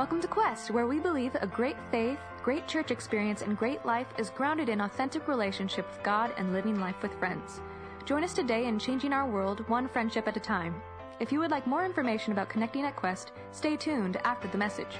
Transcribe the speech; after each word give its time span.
Welcome 0.00 0.22
to 0.22 0.28
Quest, 0.28 0.70
where 0.70 0.86
we 0.86 0.98
believe 0.98 1.34
a 1.34 1.46
great 1.46 1.76
faith, 1.90 2.18
great 2.42 2.66
church 2.66 2.90
experience, 2.90 3.42
and 3.42 3.54
great 3.54 3.84
life 3.84 4.06
is 4.16 4.30
grounded 4.30 4.70
in 4.70 4.80
authentic 4.80 5.28
relationship 5.28 5.86
with 5.90 6.02
God 6.02 6.32
and 6.38 6.54
living 6.54 6.80
life 6.80 6.94
with 7.02 7.12
friends. 7.18 7.60
Join 8.06 8.24
us 8.24 8.32
today 8.32 8.64
in 8.64 8.78
changing 8.78 9.12
our 9.12 9.28
world 9.28 9.68
one 9.68 9.88
friendship 9.88 10.26
at 10.26 10.38
a 10.38 10.40
time. 10.40 10.74
If 11.20 11.30
you 11.30 11.38
would 11.40 11.50
like 11.50 11.66
more 11.66 11.84
information 11.84 12.32
about 12.32 12.48
connecting 12.48 12.86
at 12.86 12.96
Quest, 12.96 13.32
stay 13.52 13.76
tuned 13.76 14.16
after 14.24 14.48
the 14.48 14.56
message. 14.56 14.96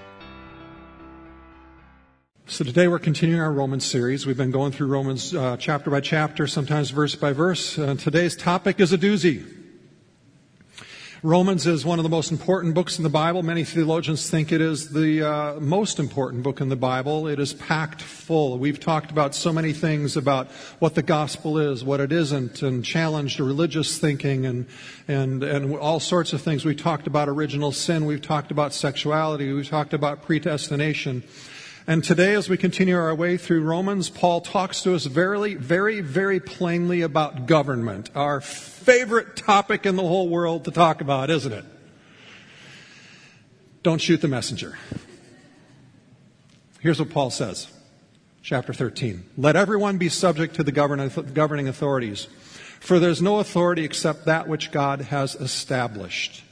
So 2.45 2.62
today 2.62 2.87
we're 2.87 2.98
continuing 2.98 3.41
our 3.41 3.55
Romans 3.55 3.87
series. 3.87 4.27
We've 4.27 4.37
been 4.37 4.51
going 4.51 4.73
through 4.73 4.89
Romans 4.89 5.35
uh, 5.35 5.57
chapter 5.59 5.89
by 5.89 6.03
chapter, 6.03 6.46
sometimes 6.46 6.91
verse 6.91 7.14
by 7.14 7.32
verse. 7.32 7.79
Uh, 7.79 7.95
today's 7.95 8.37
topic 8.37 8.79
is 8.80 8.93
a 8.93 8.98
doozy. 8.98 9.60
Romans 11.23 11.66
is 11.66 11.84
one 11.84 11.98
of 11.98 12.02
the 12.02 12.09
most 12.09 12.30
important 12.30 12.73
books 12.73 12.96
in 12.96 13.03
the 13.03 13.11
Bible. 13.11 13.43
Many 13.43 13.62
theologians 13.62 14.30
think 14.30 14.53
it 14.53 14.62
is 14.62 14.89
the 14.89 15.22
uh, 15.22 15.61
most 15.61 15.99
important 15.99 16.43
book 16.43 16.62
in 16.62 16.71
the 16.71 16.76
Bible. 16.76 17.29
It 17.29 17.39
is 17.39 17.53
packed 17.53 18.00
full. 18.00 18.57
We've 18.57 18.81
talked 18.81 19.11
about 19.11 19.35
so 19.35 19.53
many 19.53 19.75
things 19.75 20.17
about 20.17 20.50
what 20.79 20.95
the 20.95 21.03
gospel 21.03 21.59
is, 21.59 21.85
what 21.85 22.00
it 22.00 22.11
isn't, 22.11 22.62
and 22.62 22.82
challenged 22.82 23.39
religious 23.39 23.98
thinking 23.98 24.46
and, 24.46 24.67
and, 25.09 25.43
and 25.43 25.76
all 25.76 26.00
sorts 26.00 26.32
of 26.32 26.40
things. 26.40 26.64
We 26.64 26.75
talked 26.75 27.07
about 27.07 27.29
original 27.29 27.73
sin. 27.73 28.07
We've 28.07 28.23
talked 28.23 28.50
about 28.50 28.73
sexuality. 28.73 29.53
We've 29.53 29.68
talked 29.68 29.93
about 29.93 30.23
predestination. 30.23 31.23
And 31.90 32.05
today, 32.05 32.34
as 32.34 32.48
we 32.48 32.56
continue 32.56 32.97
our 32.97 33.12
way 33.12 33.36
through 33.36 33.62
Romans, 33.62 34.08
Paul 34.08 34.42
talks 34.42 34.83
to 34.83 34.94
us 34.94 35.06
very, 35.06 35.55
very, 35.55 36.00
very 36.00 36.39
plainly 36.39 37.03
about 37.03 37.47
government, 37.47 38.11
our 38.14 38.41
favorite 38.41 39.34
topic 39.34 39.84
in 39.86 39.97
the 39.97 40.03
whole 40.03 40.28
world 40.28 40.67
to 40.67 40.70
talk 40.70 41.00
about, 41.00 41.31
isn't 41.31 41.53
it? 41.53 41.64
Don't 43.83 44.00
shoot 44.00 44.20
the 44.20 44.28
messenger. 44.28 44.78
Here's 46.78 47.00
what 47.00 47.11
Paul 47.11 47.31
says, 47.31 47.67
chapter 48.41 48.72
13. 48.72 49.25
Let 49.37 49.56
everyone 49.56 49.98
be 49.98 50.09
subject 50.09 50.55
to 50.55 50.62
the 50.62 50.70
governing 50.70 51.67
authorities, 51.67 52.28
for 52.78 53.00
there's 53.00 53.20
no 53.20 53.41
authority 53.41 53.83
except 53.83 54.27
that 54.27 54.47
which 54.47 54.70
God 54.70 55.00
has 55.00 55.34
established. 55.34 56.45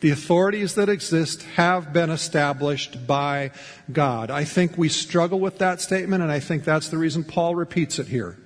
The 0.00 0.10
authorities 0.10 0.74
that 0.74 0.90
exist 0.90 1.42
have 1.54 1.92
been 1.92 2.10
established 2.10 3.06
by 3.06 3.50
God. 3.90 4.30
I 4.30 4.44
think 4.44 4.76
we 4.76 4.90
struggle 4.90 5.40
with 5.40 5.58
that 5.58 5.80
statement, 5.80 6.22
and 6.22 6.30
I 6.30 6.38
think 6.38 6.64
that's 6.64 6.88
the 6.90 6.98
reason 6.98 7.24
Paul 7.24 7.54
repeats 7.54 7.98
it 7.98 8.08
here 8.08 8.36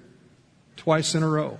twice 0.77 1.15
in 1.15 1.23
a 1.23 1.28
row. 1.28 1.59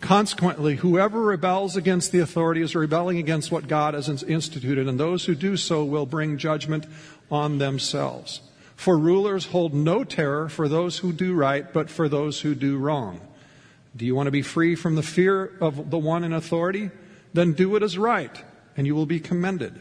Consequently, 0.00 0.76
whoever 0.76 1.20
rebels 1.20 1.76
against 1.76 2.12
the 2.12 2.20
authority 2.20 2.62
is 2.62 2.74
rebelling 2.74 3.18
against 3.18 3.52
what 3.52 3.68
God 3.68 3.94
has 3.94 4.08
instituted, 4.08 4.88
and 4.88 4.98
those 4.98 5.24
who 5.26 5.34
do 5.34 5.56
so 5.56 5.84
will 5.84 6.06
bring 6.06 6.38
judgment 6.38 6.86
on 7.30 7.58
themselves. 7.58 8.40
For 8.76 8.96
rulers 8.96 9.46
hold 9.46 9.74
no 9.74 10.04
terror 10.04 10.48
for 10.48 10.68
those 10.68 10.98
who 10.98 11.12
do 11.12 11.34
right, 11.34 11.70
but 11.70 11.90
for 11.90 12.08
those 12.08 12.40
who 12.40 12.54
do 12.54 12.78
wrong. 12.78 13.20
Do 13.94 14.06
you 14.06 14.14
want 14.14 14.28
to 14.28 14.30
be 14.30 14.40
free 14.40 14.74
from 14.74 14.94
the 14.94 15.02
fear 15.02 15.52
of 15.60 15.90
the 15.90 15.98
one 15.98 16.24
in 16.24 16.32
authority? 16.32 16.90
Then 17.34 17.52
do 17.52 17.68
what 17.68 17.82
is 17.82 17.98
right 17.98 18.42
and 18.80 18.86
you 18.86 18.94
will 18.94 19.04
be 19.04 19.20
commended. 19.20 19.78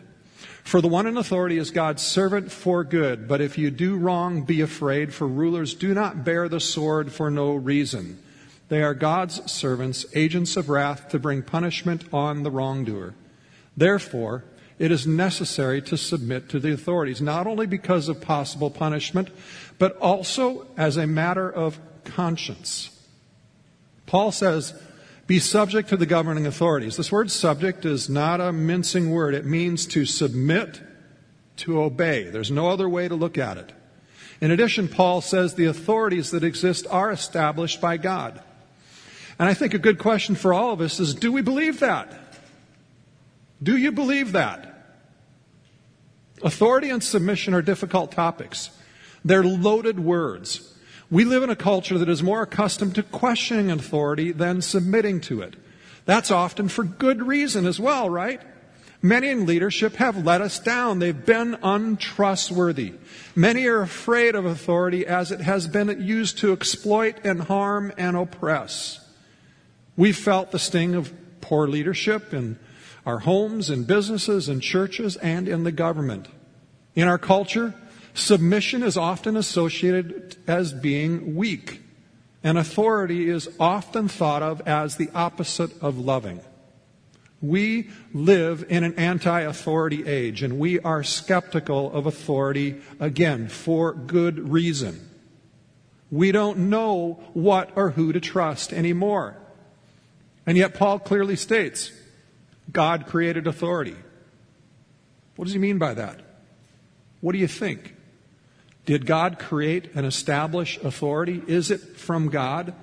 For 0.62 0.82
the 0.82 0.90
one 0.90 1.08
in 1.08 1.16
authority 1.16 1.58
is 1.58 1.72
God's 1.72 2.02
servant 2.02 2.52
for 2.52 2.84
good, 2.84 3.30
but 3.30 3.40
if 3.40 3.58
you 3.58 3.72
do 3.72 3.96
wrong, 3.96 4.42
be 4.42 4.60
afraid, 4.60 5.14
for 5.14 5.26
rulers 5.26 5.74
do 5.74 5.94
not 5.94 6.26
bear 6.26 6.50
the 6.50 6.60
sword 6.60 7.10
for 7.10 7.32
no 7.32 7.54
reason. 7.54 8.22
They 8.68 8.84
are 8.84 8.94
God's 8.94 9.50
servants, 9.50 10.06
agents 10.14 10.58
of 10.58 10.68
wrath 10.68 11.08
to 11.12 11.18
bring 11.18 11.44
punishment 11.44 12.14
on 12.14 12.44
the 12.44 12.52
wrongdoer. 12.52 13.14
Therefore, 13.78 14.44
it 14.78 14.92
is 14.92 15.08
necessary 15.08 15.82
to 15.84 15.96
submit 15.96 16.50
to 16.50 16.60
the 16.60 16.74
authorities, 16.74 17.22
not 17.22 17.48
only 17.48 17.68
because 17.68 18.10
of 18.10 18.20
possible 18.20 18.70
punishment, 18.70 19.30
but 19.78 19.96
also 20.00 20.68
as 20.76 20.98
a 20.98 21.08
matter 21.08 21.50
of 21.50 21.80
conscience. 22.04 22.90
Paul 24.08 24.34
says, 24.34 24.74
be 25.30 25.38
subject 25.38 25.90
to 25.90 25.96
the 25.96 26.08
governing 26.08 26.48
authorities. 26.48 26.98
This 26.98 27.12
word 27.12 27.30
subject 27.30 27.86
is 27.86 28.10
not 28.10 28.42
a 28.42 28.52
mincing 28.52 29.12
word. 29.12 29.36
It 29.36 29.46
means 29.46 29.86
to 29.86 30.04
submit, 30.04 30.82
to 31.58 31.84
obey. 31.84 32.24
There's 32.24 32.50
no 32.50 32.68
other 32.68 32.90
way 32.90 33.08
to 33.08 33.14
look 33.14 33.38
at 33.38 33.58
it. 33.58 33.72
In 34.42 34.50
addition, 34.50 34.88
Paul 34.88 35.22
says 35.22 35.54
the 35.54 35.68
authorities 35.68 36.32
that 36.32 36.44
exist 36.44 36.88
are 36.90 37.12
established 37.12 37.80
by 37.80 37.98
God. 37.98 38.42
And 39.38 39.48
I 39.48 39.54
think 39.54 39.76
a 39.76 39.78
good 39.78 40.00
question 40.00 40.34
for 40.34 40.52
all 40.52 40.74
of 40.74 40.82
us 40.82 41.00
is 41.00 41.14
do 41.14 41.32
we 41.32 41.44
believe 41.44 41.80
that? 41.82 42.12
Do 43.62 43.78
you 43.78 43.92
believe 43.92 44.32
that? 44.32 44.98
Authority 46.42 46.90
and 46.90 47.04
submission 47.04 47.54
are 47.54 47.62
difficult 47.62 48.12
topics. 48.12 48.72
They're 49.24 49.44
loaded 49.44 50.00
words. 50.00 50.74
We 51.12 51.26
live 51.26 51.42
in 51.42 51.50
a 51.50 51.56
culture 51.56 51.98
that 51.98 52.10
is 52.10 52.22
more 52.22 52.44
accustomed 52.44 52.96
to 52.96 53.04
questioning 53.04 53.72
authority 53.72 54.32
than 54.32 54.62
submitting 54.62 55.22
to 55.22 55.42
it. 55.42 55.56
That's 56.06 56.30
often 56.30 56.70
for 56.70 56.84
good 56.84 57.26
reason 57.26 57.66
as 57.66 57.80
well, 57.80 58.10
right? 58.10 58.42
Many 59.02 59.30
in 59.30 59.46
leadership 59.46 59.96
have 59.96 60.26
let 60.26 60.42
us 60.42 60.60
down. 60.60 61.00
They've 61.00 61.26
been 61.26 61.58
untrustworthy. 61.64 62.94
Many 63.36 63.66
are 63.66 63.82
afraid 63.82 64.36
of 64.36 64.46
authority 64.46 65.08
as 65.08 65.32
it 65.32 65.40
has 65.42 65.68
been 65.68 66.02
used 66.02 66.40
to 66.40 66.52
exploit 66.52 67.18
and 67.24 67.42
harm 67.44 67.94
and 67.98 68.18
oppress. 68.18 69.00
We've 69.96 70.18
felt 70.18 70.52
the 70.52 70.60
sting 70.60 70.96
of 70.96 71.14
poor 71.42 71.68
leadership 71.68 72.34
in 72.34 72.60
our 73.06 73.20
homes, 73.20 73.70
in 73.70 73.86
businesses, 73.86 74.50
in 74.50 74.60
churches, 74.60 75.16
and 75.18 75.48
in 75.48 75.64
the 75.64 75.72
government. 75.72 76.28
In 76.94 77.08
our 77.08 77.18
culture, 77.18 77.74
Submission 78.20 78.84
is 78.84 78.98
often 78.98 79.38
associated 79.38 80.36
as 80.46 80.74
being 80.74 81.36
weak, 81.36 81.82
and 82.44 82.58
authority 82.58 83.30
is 83.30 83.50
often 83.60 84.08
thought 84.08 84.44
of 84.44 84.62
as 84.68 84.98
the 84.98 85.10
opposite 85.16 85.72
of 85.82 85.98
loving. 85.98 86.42
We 87.42 87.90
live 88.14 88.66
in 88.68 88.84
an 88.84 88.96
anti 88.96 89.40
authority 89.40 90.06
age, 90.06 90.44
and 90.44 90.60
we 90.60 90.80
are 90.82 91.02
skeptical 91.02 91.92
of 91.94 92.06
authority, 92.06 92.82
again, 93.00 93.48
for 93.48 93.94
good 93.94 94.50
reason. 94.50 95.10
We 96.12 96.34
don't 96.34 96.70
know 96.70 97.24
what 97.34 97.72
or 97.76 97.92
who 97.92 98.12
to 98.12 98.20
trust 98.20 98.74
anymore. 98.74 99.38
And 100.46 100.58
yet, 100.58 100.74
Paul 100.74 101.00
clearly 101.00 101.38
states 101.38 101.92
God 102.70 103.08
created 103.08 103.48
authority. 103.48 103.96
What 105.38 105.46
does 105.46 105.54
he 105.54 105.60
mean 105.60 105.78
by 105.78 105.94
that? 105.94 106.20
What 107.22 107.32
do 107.32 107.38
you 107.38 107.48
think? 107.48 107.96
Did 108.90 109.06
God 109.06 109.38
create 109.38 109.92
and 109.94 110.04
establish 110.04 110.80
authority? 110.82 111.44
Is 111.46 111.70
it 111.70 111.98
from 111.98 112.30
God? 112.30 112.74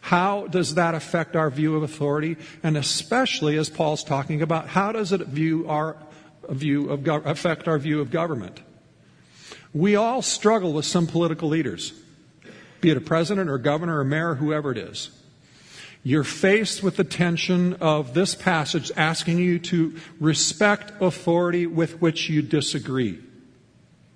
How 0.00 0.46
does 0.46 0.76
that 0.76 0.94
affect 0.94 1.36
our 1.36 1.50
view 1.50 1.76
of 1.76 1.82
authority? 1.82 2.38
And 2.62 2.74
especially 2.74 3.58
as 3.58 3.68
Paul's 3.68 4.02
talking 4.02 4.40
about, 4.40 4.68
how 4.68 4.92
does 4.92 5.12
it 5.12 5.20
view 5.26 5.68
our 5.68 5.98
view 6.48 6.88
of 6.88 7.06
affect 7.26 7.68
our 7.68 7.78
view 7.78 8.00
of 8.00 8.10
government? 8.10 8.62
We 9.74 9.94
all 9.94 10.22
struggle 10.22 10.72
with 10.72 10.86
some 10.86 11.06
political 11.06 11.50
leaders, 11.50 11.92
be 12.80 12.88
it 12.88 12.96
a 12.96 13.02
president 13.02 13.50
or 13.50 13.58
governor 13.58 13.98
or 13.98 14.04
mayor, 14.04 14.36
whoever 14.36 14.72
it 14.72 14.78
is. 14.78 15.10
You're 16.02 16.24
faced 16.24 16.82
with 16.82 16.96
the 16.96 17.04
tension 17.04 17.74
of 17.74 18.14
this 18.14 18.34
passage 18.34 18.90
asking 18.96 19.36
you 19.36 19.58
to 19.58 19.98
respect 20.18 20.92
authority 21.02 21.66
with 21.66 22.00
which 22.00 22.30
you 22.30 22.40
disagree. 22.40 23.20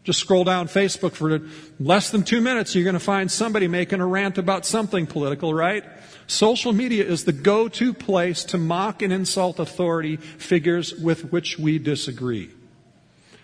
Just 0.07 0.21
scroll 0.21 0.45
down 0.45 0.69
Facebook 0.69 1.15
for 1.15 1.41
less 1.81 2.11
than 2.11 2.23
two 2.23 2.41
minutes, 2.41 2.77
you're 2.77 2.85
going 2.85 2.95
to 2.95 3.01
find 3.01 3.29
somebody 3.29 3.67
making 3.67 4.01
a 4.01 4.07
rant 4.07 4.39
about 4.39 4.65
something 4.65 5.05
political, 5.05 5.53
right? 5.53 5.83
Social 6.29 6.73
media 6.73 7.05
is 7.05 7.25
the 7.25 7.33
go-to 7.33 7.93
place 7.93 8.45
to 8.45 8.57
mock 8.57 9.03
and 9.03 9.13
insult 9.13 9.59
authority 9.59 10.15
figures 10.17 10.95
with 10.95 11.33
which 11.33 11.59
we 11.59 11.81
disagree. 11.81 12.51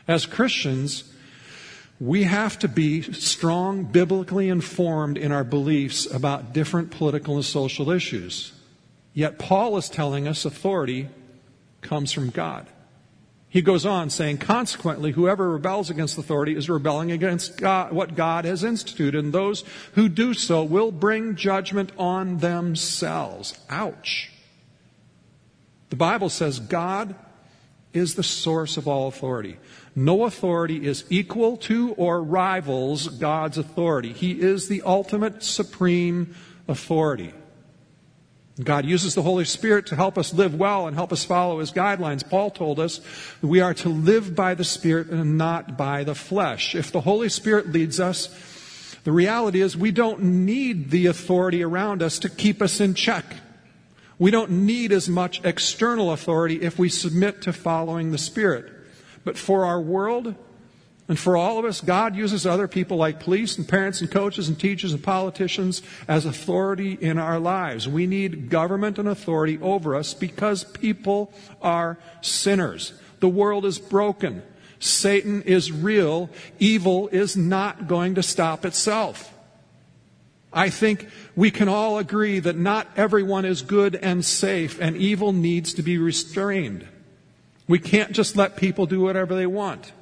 As 0.07 0.25
Christians, 0.25 1.13
we 1.99 2.23
have 2.23 2.57
to 2.61 2.69
be 2.69 3.03
strong, 3.03 3.83
biblically 3.83 4.49
informed 4.49 5.19
in 5.19 5.33
our 5.33 5.45
beliefs 5.45 6.07
about 6.07 6.53
different 6.53 6.93
political 6.93 7.35
and 7.35 7.45
social 7.45 7.91
issues. 7.91 8.53
Yet 9.15 9.41
Paul 9.41 9.77
is 9.79 9.89
telling 9.89 10.29
us 10.29 10.45
authority 10.45 11.09
comes 11.81 12.13
from 12.13 12.31
God. 12.31 12.69
He 13.53 13.61
goes 13.61 13.85
on 13.85 14.09
saying, 14.09 14.39
consequently, 14.39 15.13
whoever 15.13 15.51
rebels 15.51 15.91
against 15.91 16.17
authority 16.17 16.57
is 16.57 16.71
rebelling 16.71 17.13
against 17.13 17.59
God, 17.59 17.93
what 17.93 18.15
God 18.15 18.47
has 18.47 18.65
instituted, 18.65 19.15
and 19.15 19.31
those 19.31 19.63
who 19.93 20.09
do 20.09 20.33
so 20.33 20.65
will 20.65 20.91
bring 20.91 21.37
judgment 21.37 21.93
on 21.99 22.39
themselves. 22.39 23.59
Ouch. 23.69 24.31
The 25.91 25.97
Bible 25.97 26.31
says 26.31 26.61
God 26.61 27.15
is 27.93 28.15
the 28.15 28.23
source 28.23 28.79
of 28.79 28.89
all 28.89 29.09
authority. 29.09 29.59
No 29.95 30.25
authority 30.25 30.87
is 30.87 31.05
equal 31.11 31.59
to 31.59 31.93
or 31.99 32.23
rivals 32.23 33.07
God's 33.07 33.59
authority. 33.59 34.15
He 34.15 34.41
is 34.41 34.69
the 34.69 34.81
ultimate 34.81 35.43
supreme 35.43 36.35
authority. 36.69 37.35
God 38.61 38.85
uses 38.85 39.15
the 39.15 39.23
Holy 39.23 39.47
Spirit 39.47 39.87
to 39.87 39.97
help 39.97 40.19
us 40.19 40.35
live 40.35 40.55
well 40.55 40.87
and 40.87 40.95
help 40.95 41.13
us 41.13 41.25
follow 41.25 41.61
His 41.61 41.73
guidelines. 41.73 42.29
Paul 42.29 42.51
told 42.51 42.79
us 42.79 43.01
we 43.41 43.61
are 43.61 43.73
to 43.75 43.89
live 43.89 44.35
by 44.35 44.55
the 44.55 44.65
Spirit 44.65 45.09
and 45.09 45.39
not 45.39 45.79
by 45.79 46.05
the 46.05 46.15
flesh. 46.15 46.75
If 46.75 46.93
the 46.93 47.01
Holy 47.01 47.31
Spirit 47.31 47.73
leads 47.73 47.99
us, 47.99 48.29
the 49.05 49.13
reality 49.13 49.63
is 49.63 49.77
we 49.77 49.91
don't 49.91 50.23
need 50.23 50.91
the 50.91 51.07
authority 51.07 51.63
around 51.63 52.03
us 52.03 52.19
to 52.21 52.29
keep 52.29 52.61
us 52.61 52.79
in 52.79 52.95
check. 52.95 53.25
We 54.19 54.31
don't 54.31 54.51
need 54.67 54.93
as 54.93 55.09
much 55.09 55.43
external 55.45 56.13
authority 56.13 56.61
if 56.61 56.79
we 56.79 56.91
submit 56.91 57.43
to 57.43 57.53
following 57.53 58.13
the 58.13 58.19
Spirit. 58.19 58.71
But 59.25 59.39
for 59.39 59.65
our 59.65 59.81
world, 59.81 60.35
and 61.09 61.19
for 61.19 61.37
all 61.37 61.59
of 61.59 61.65
us, 61.65 61.81
God 61.81 62.15
uses 62.15 62.47
other 62.47 62.69
people 62.69 62.97
like 62.97 63.21
police 63.21 63.59
and 63.59 63.69
parents 63.69 64.01
and 64.01 64.11
coaches 64.11 64.49
and 64.49 64.59
teachers 64.59 64.93
and 64.93 65.03
politicians 65.03 65.83
as 66.07 66.25
authority 66.25 66.93
in 66.93 67.19
our 67.19 67.41
lives. 67.41 67.89
We 67.89 68.07
need 68.07 68.49
government 68.49 68.99
and 68.99 69.09
authority 69.09 69.59
over 69.61 69.97
us 69.97 70.15
because 70.15 70.65
people 70.65 71.33
are 71.61 71.99
sinners. 72.21 72.93
The 73.21 73.29
world 73.29 73.65
is 73.65 73.79
broken. 73.79 74.43
Satan 74.79 75.43
is 75.43 75.73
real. 75.73 76.31
Evil 76.59 77.09
is 77.09 77.37
not 77.37 77.89
going 77.89 78.15
to 78.15 78.23
stop 78.23 78.65
itself. 78.65 79.33
I 80.53 80.71
think 80.71 81.09
we 81.35 81.51
can 81.51 81.69
all 81.69 81.99
agree 81.99 82.39
that 82.39 82.57
not 82.57 82.87
everyone 82.97 83.45
is 83.45 83.63
good 83.63 83.97
and 83.97 84.25
safe, 84.25 84.81
and 84.81 84.97
evil 84.97 85.33
needs 85.33 85.75
to 85.75 85.83
be 85.83 85.99
restrained. 85.99 86.87
We 87.67 87.79
can't 87.79 88.13
just 88.13 88.37
let 88.37 88.57
people 88.57 88.87
do 88.87 89.01
whatever 89.01 89.35
they 89.35 89.47
want. 89.47 89.93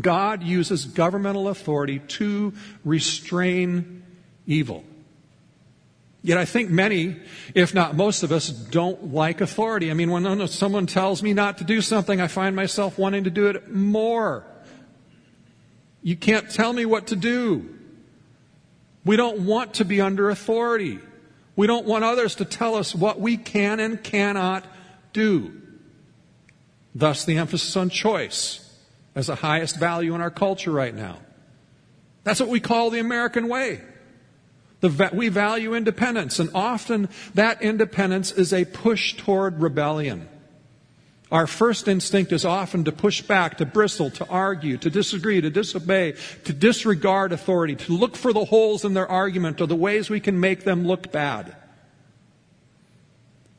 God 0.00 0.42
uses 0.42 0.84
governmental 0.84 1.48
authority 1.48 2.00
to 2.00 2.52
restrain 2.84 4.02
evil. 4.46 4.84
Yet 6.22 6.38
I 6.38 6.44
think 6.44 6.70
many, 6.70 7.16
if 7.54 7.72
not 7.72 7.94
most 7.94 8.22
of 8.22 8.32
us, 8.32 8.50
don't 8.50 9.14
like 9.14 9.40
authority. 9.40 9.90
I 9.90 9.94
mean, 9.94 10.10
when 10.10 10.48
someone 10.48 10.86
tells 10.86 11.22
me 11.22 11.32
not 11.32 11.58
to 11.58 11.64
do 11.64 11.80
something, 11.80 12.20
I 12.20 12.26
find 12.26 12.56
myself 12.56 12.98
wanting 12.98 13.24
to 13.24 13.30
do 13.30 13.46
it 13.46 13.70
more. 13.70 14.44
You 16.02 16.16
can't 16.16 16.50
tell 16.50 16.72
me 16.72 16.84
what 16.84 17.08
to 17.08 17.16
do. 17.16 17.72
We 19.04 19.16
don't 19.16 19.40
want 19.40 19.74
to 19.74 19.84
be 19.84 20.00
under 20.00 20.28
authority. 20.28 20.98
We 21.54 21.68
don't 21.68 21.86
want 21.86 22.04
others 22.04 22.34
to 22.36 22.44
tell 22.44 22.74
us 22.74 22.92
what 22.94 23.20
we 23.20 23.36
can 23.36 23.78
and 23.78 24.02
cannot 24.02 24.66
do. 25.12 25.62
Thus, 26.92 27.24
the 27.24 27.38
emphasis 27.38 27.76
on 27.76 27.88
choice 27.88 28.65
as 29.16 29.26
the 29.26 29.34
highest 29.34 29.80
value 29.80 30.14
in 30.14 30.20
our 30.20 30.30
culture 30.30 30.70
right 30.70 30.94
now. 30.94 31.18
That's 32.22 32.38
what 32.38 32.50
we 32.50 32.60
call 32.60 32.90
the 32.90 33.00
American 33.00 33.48
way. 33.48 33.80
The, 34.80 35.10
we 35.12 35.30
value 35.30 35.74
independence, 35.74 36.38
and 36.38 36.50
often 36.54 37.08
that 37.34 37.62
independence 37.62 38.30
is 38.30 38.52
a 38.52 38.66
push 38.66 39.14
toward 39.16 39.60
rebellion. 39.60 40.28
Our 41.32 41.46
first 41.46 41.88
instinct 41.88 42.30
is 42.30 42.44
often 42.44 42.84
to 42.84 42.92
push 42.92 43.22
back, 43.22 43.56
to 43.56 43.66
bristle, 43.66 44.10
to 44.10 44.28
argue, 44.28 44.76
to 44.76 44.90
disagree, 44.90 45.40
to 45.40 45.50
disobey, 45.50 46.14
to 46.44 46.52
disregard 46.52 47.32
authority, 47.32 47.74
to 47.74 47.96
look 47.96 48.16
for 48.16 48.34
the 48.34 48.44
holes 48.44 48.84
in 48.84 48.92
their 48.92 49.10
argument 49.10 49.60
or 49.60 49.66
the 49.66 49.74
ways 49.74 50.10
we 50.10 50.20
can 50.20 50.38
make 50.38 50.64
them 50.64 50.86
look 50.86 51.10
bad. 51.10 51.56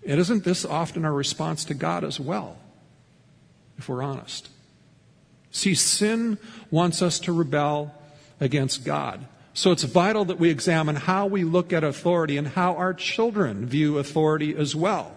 And 0.06 0.20
isn't 0.20 0.44
this 0.44 0.64
often 0.64 1.04
our 1.04 1.12
response 1.12 1.66
to 1.66 1.74
God 1.74 2.04
as 2.04 2.20
well, 2.20 2.58
if 3.78 3.90
we're 3.90 4.04
honest? 4.04 4.50
See, 5.52 5.76
sin 5.76 6.38
wants 6.70 7.02
us 7.02 7.20
to 7.22 7.32
rebel 7.32 7.94
against 8.40 8.86
God. 8.86 9.26
So 9.54 9.72
it's 9.72 9.84
vital 9.84 10.26
that 10.26 10.40
we 10.40 10.50
examine 10.52 10.96
how 10.96 11.26
we 11.26 11.44
look 11.44 11.74
at 11.74 11.84
authority 11.84 12.38
and 12.38 12.48
how 12.48 12.76
our 12.76 12.94
children 12.94 13.66
view 13.66 13.98
authority 13.98 14.56
as 14.56 14.76
well. 14.76 15.16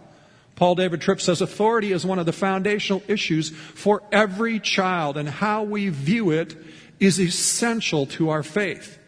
Paul 0.56 0.74
David 0.74 1.00
Tripp 1.00 1.20
says 1.20 1.40
authority 1.40 1.92
is 1.92 2.06
one 2.06 2.18
of 2.18 2.26
the 2.26 2.32
foundational 2.32 3.02
issues 3.08 3.50
for 3.50 4.02
every 4.12 4.60
child, 4.60 5.16
and 5.16 5.28
how 5.28 5.62
we 5.62 5.88
view 5.88 6.30
it 6.30 6.56
is 6.98 7.18
essential 7.18 8.06
to 8.06 8.30
our 8.30 8.42
faith. 8.42 8.98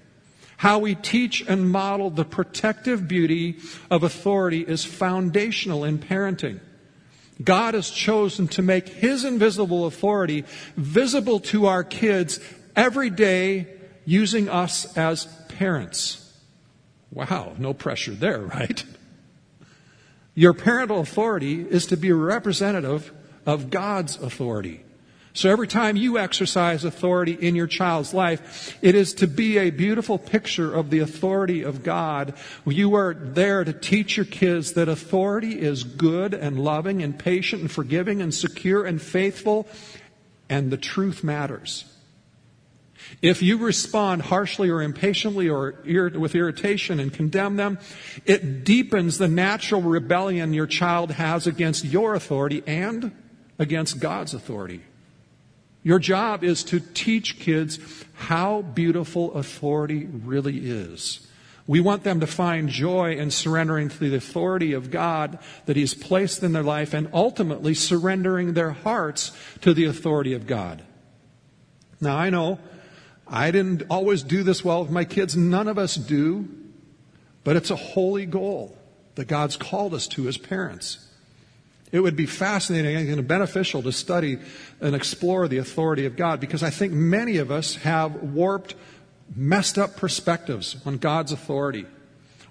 How 0.56 0.78
we 0.78 0.94
teach 0.94 1.42
and 1.46 1.70
model 1.70 2.10
the 2.10 2.24
protective 2.24 3.08
beauty 3.08 3.56
of 3.90 4.02
authority 4.02 4.60
is 4.60 4.84
foundational 4.84 5.84
in 5.84 5.98
parenting. 5.98 6.60
God 7.42 7.74
has 7.74 7.90
chosen 7.90 8.48
to 8.48 8.62
make 8.62 8.88
His 8.88 9.24
invisible 9.24 9.86
authority 9.86 10.44
visible 10.76 11.40
to 11.40 11.66
our 11.66 11.84
kids 11.84 12.40
every 12.76 13.10
day 13.10 13.66
using 14.04 14.48
us 14.48 14.96
as 14.96 15.26
parents. 15.48 16.18
Wow, 17.10 17.54
no 17.58 17.74
pressure 17.74 18.12
there, 18.12 18.40
right? 18.40 18.84
Your 20.34 20.54
parental 20.54 21.00
authority 21.00 21.60
is 21.60 21.86
to 21.86 21.96
be 21.96 22.12
representative 22.12 23.12
of 23.44 23.70
God's 23.70 24.16
authority. 24.16 24.84
So 25.34 25.48
every 25.48 25.66
time 25.66 25.96
you 25.96 26.18
exercise 26.18 26.84
authority 26.84 27.32
in 27.32 27.54
your 27.54 27.66
child's 27.66 28.12
life, 28.12 28.76
it 28.82 28.94
is 28.94 29.14
to 29.14 29.26
be 29.26 29.56
a 29.56 29.70
beautiful 29.70 30.18
picture 30.18 30.74
of 30.74 30.90
the 30.90 30.98
authority 30.98 31.62
of 31.62 31.82
God. 31.82 32.34
You 32.66 32.94
are 32.96 33.14
there 33.14 33.64
to 33.64 33.72
teach 33.72 34.18
your 34.18 34.26
kids 34.26 34.74
that 34.74 34.90
authority 34.90 35.58
is 35.58 35.84
good 35.84 36.34
and 36.34 36.62
loving 36.62 37.02
and 37.02 37.18
patient 37.18 37.62
and 37.62 37.70
forgiving 37.70 38.20
and 38.20 38.34
secure 38.34 38.84
and 38.84 39.00
faithful, 39.00 39.66
and 40.50 40.70
the 40.70 40.76
truth 40.76 41.24
matters. 41.24 41.86
If 43.22 43.42
you 43.42 43.56
respond 43.56 44.22
harshly 44.22 44.68
or 44.68 44.82
impatiently 44.82 45.48
or 45.48 45.82
with 45.84 46.34
irritation 46.34 47.00
and 47.00 47.12
condemn 47.12 47.56
them, 47.56 47.78
it 48.26 48.64
deepens 48.64 49.16
the 49.16 49.28
natural 49.28 49.80
rebellion 49.80 50.52
your 50.52 50.66
child 50.66 51.10
has 51.12 51.46
against 51.46 51.86
your 51.86 52.14
authority 52.14 52.62
and 52.66 53.12
against 53.58 53.98
God's 53.98 54.34
authority. 54.34 54.82
Your 55.82 55.98
job 55.98 56.44
is 56.44 56.62
to 56.64 56.80
teach 56.80 57.38
kids 57.38 57.78
how 58.14 58.62
beautiful 58.62 59.34
authority 59.34 60.06
really 60.06 60.58
is. 60.58 61.26
We 61.66 61.80
want 61.80 62.02
them 62.02 62.20
to 62.20 62.26
find 62.26 62.68
joy 62.68 63.14
in 63.14 63.30
surrendering 63.30 63.88
to 63.88 63.98
the 63.98 64.16
authority 64.16 64.72
of 64.72 64.90
God 64.90 65.38
that 65.66 65.76
He's 65.76 65.94
placed 65.94 66.42
in 66.42 66.52
their 66.52 66.62
life 66.62 66.92
and 66.92 67.08
ultimately 67.12 67.74
surrendering 67.74 68.54
their 68.54 68.70
hearts 68.70 69.32
to 69.60 69.72
the 69.72 69.84
authority 69.84 70.34
of 70.34 70.46
God. 70.46 70.82
Now, 72.00 72.16
I 72.16 72.30
know 72.30 72.58
I 73.26 73.50
didn't 73.50 73.84
always 73.88 74.22
do 74.22 74.42
this 74.42 74.64
well 74.64 74.82
with 74.82 74.90
my 74.90 75.04
kids. 75.04 75.36
None 75.36 75.68
of 75.68 75.78
us 75.78 75.94
do. 75.94 76.48
But 77.44 77.56
it's 77.56 77.70
a 77.70 77.76
holy 77.76 78.26
goal 78.26 78.76
that 79.14 79.26
God's 79.26 79.56
called 79.56 79.94
us 79.94 80.06
to 80.08 80.28
as 80.28 80.38
parents. 80.38 81.08
It 81.92 82.00
would 82.00 82.16
be 82.16 82.24
fascinating 82.24 83.10
and 83.10 83.28
beneficial 83.28 83.82
to 83.82 83.92
study 83.92 84.38
and 84.80 84.96
explore 84.96 85.46
the 85.46 85.58
authority 85.58 86.06
of 86.06 86.16
God 86.16 86.40
because 86.40 86.62
I 86.62 86.70
think 86.70 86.92
many 86.94 87.36
of 87.36 87.50
us 87.50 87.76
have 87.76 88.14
warped, 88.14 88.74
messed 89.36 89.76
up 89.76 89.96
perspectives 89.96 90.76
on 90.86 90.96
God's 90.96 91.32
authority. 91.32 91.84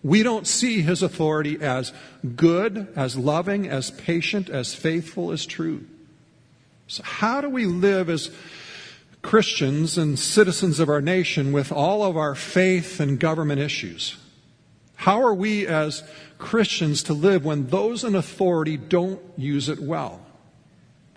We 0.04 0.22
don't 0.22 0.48
see 0.48 0.82
his 0.82 1.02
authority 1.02 1.60
as 1.60 1.92
good, 2.36 2.88
as 2.96 3.18
loving, 3.18 3.68
as 3.68 3.90
patient, 3.90 4.50
as 4.50 4.76
faithful, 4.76 5.32
as 5.32 5.46
true. 5.46 5.86
So, 6.88 7.04
how 7.04 7.42
do 7.42 7.50
we 7.50 7.66
live 7.66 8.10
as 8.10 8.32
Christians 9.22 9.98
and 9.98 10.18
citizens 10.18 10.80
of 10.80 10.90
our 10.90 11.02
nation 11.02 11.52
with 11.52 11.72
all 11.72 12.04
of 12.04 12.18
our 12.18 12.36
faith 12.36 13.00
and 13.00 13.20
government 13.20 13.62
issues? 13.62 14.18
How 15.02 15.24
are 15.24 15.34
we 15.34 15.66
as 15.66 16.04
Christians 16.38 17.02
to 17.04 17.14
live 17.14 17.44
when 17.44 17.66
those 17.66 18.04
in 18.04 18.14
authority 18.14 18.78
don't 18.78 19.20
use 19.36 19.68
it 19.68 19.80
well? 19.80 20.24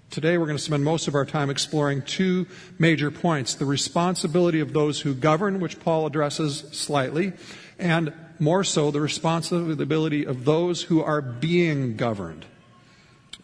Today 0.09 0.39
we're 0.39 0.47
going 0.47 0.57
to 0.57 0.65
spend 0.65 0.83
most 0.83 1.07
of 1.07 1.15
our 1.15 1.27
time 1.27 1.51
exploring 1.51 2.01
two 2.01 2.47
major 2.79 3.11
points 3.11 3.53
the 3.53 3.67
responsibility 3.67 4.61
of 4.61 4.73
those 4.73 5.03
who 5.03 5.13
govern, 5.13 5.61
which 5.61 5.81
Paul 5.81 6.07
addresses 6.07 6.65
slightly, 6.73 7.35
and 7.79 8.15
more 8.39 8.65
so 8.65 8.91
the 8.91 9.03
responsibility 9.03 10.25
of 10.25 10.47
those 10.47 10.85
who 10.85 11.03
are 11.03 11.21
being 11.21 11.99
governed. 11.99 12.47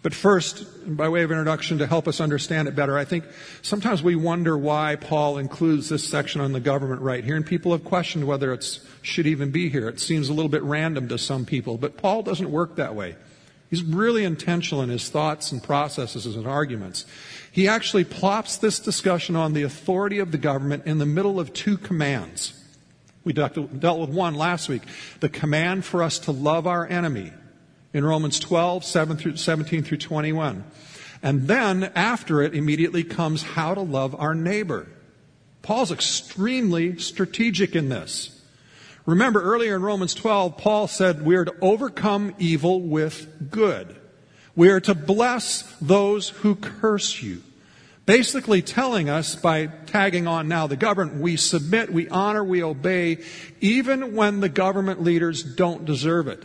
But 0.02 0.14
first, 0.14 0.64
by 0.96 1.10
way 1.10 1.22
of 1.22 1.30
introduction, 1.30 1.78
to 1.78 1.86
help 1.86 2.08
us 2.08 2.22
understand 2.22 2.68
it 2.68 2.74
better, 2.74 2.96
I 2.96 3.04
think 3.04 3.24
sometimes 3.60 4.02
we 4.02 4.16
wonder 4.16 4.56
why 4.56 4.96
Paul 4.96 5.36
includes 5.36 5.90
this 5.90 6.08
section 6.08 6.40
on 6.40 6.52
the 6.52 6.60
government 6.60 7.02
right 7.02 7.22
here, 7.22 7.36
and 7.36 7.44
people 7.44 7.72
have 7.72 7.84
questioned 7.84 8.26
whether 8.26 8.50
it 8.54 8.78
should 9.02 9.26
even 9.26 9.50
be 9.50 9.68
here. 9.68 9.88
It 9.88 10.00
seems 10.00 10.30
a 10.30 10.32
little 10.32 10.48
bit 10.48 10.62
random 10.62 11.08
to 11.08 11.18
some 11.18 11.44
people, 11.44 11.76
but 11.76 11.98
Paul 11.98 12.22
doesn't 12.22 12.50
work 12.50 12.76
that 12.76 12.94
way. 12.94 13.16
He's 13.68 13.82
really 13.82 14.24
intentional 14.24 14.82
in 14.82 14.88
his 14.88 15.10
thoughts 15.10 15.52
and 15.52 15.62
processes 15.62 16.34
and 16.34 16.46
arguments. 16.46 17.04
He 17.52 17.68
actually 17.68 18.04
plops 18.04 18.56
this 18.56 18.80
discussion 18.80 19.36
on 19.36 19.52
the 19.52 19.62
authority 19.62 20.18
of 20.18 20.32
the 20.32 20.38
government 20.38 20.86
in 20.86 20.96
the 20.96 21.06
middle 21.06 21.38
of 21.38 21.52
two 21.52 21.76
commands. 21.76 22.54
We 23.22 23.34
dealt 23.34 23.58
with 23.58 24.10
one 24.10 24.34
last 24.34 24.70
week 24.70 24.82
the 25.20 25.28
command 25.28 25.84
for 25.84 26.02
us 26.02 26.18
to 26.20 26.32
love 26.32 26.66
our 26.66 26.86
enemy 26.86 27.32
in 27.92 28.04
Romans 28.04 28.38
12, 28.38 28.84
7 28.84 29.16
through, 29.16 29.36
17 29.36 29.82
through 29.82 29.98
21. 29.98 30.64
And 31.22 31.48
then 31.48 31.84
after 31.94 32.42
it 32.42 32.54
immediately 32.54 33.04
comes 33.04 33.42
how 33.42 33.74
to 33.74 33.80
love 33.80 34.14
our 34.18 34.34
neighbor. 34.34 34.86
Paul's 35.62 35.92
extremely 35.92 36.98
strategic 36.98 37.76
in 37.76 37.88
this. 37.88 38.40
Remember 39.06 39.42
earlier 39.42 39.76
in 39.76 39.82
Romans 39.82 40.14
12, 40.14 40.56
Paul 40.56 40.86
said 40.86 41.24
we 41.24 41.36
are 41.36 41.44
to 41.44 41.54
overcome 41.60 42.34
evil 42.38 42.80
with 42.80 43.50
good. 43.50 43.96
We 44.54 44.70
are 44.70 44.80
to 44.80 44.94
bless 44.94 45.62
those 45.80 46.28
who 46.28 46.54
curse 46.54 47.22
you. 47.22 47.42
Basically 48.06 48.62
telling 48.62 49.08
us 49.08 49.36
by 49.36 49.66
tagging 49.66 50.26
on 50.26 50.48
now 50.48 50.66
the 50.66 50.76
government, 50.76 51.20
we 51.20 51.36
submit, 51.36 51.92
we 51.92 52.08
honor, 52.08 52.42
we 52.42 52.62
obey, 52.62 53.18
even 53.60 54.16
when 54.16 54.40
the 54.40 54.48
government 54.48 55.02
leaders 55.02 55.42
don't 55.42 55.84
deserve 55.84 56.26
it. 56.26 56.44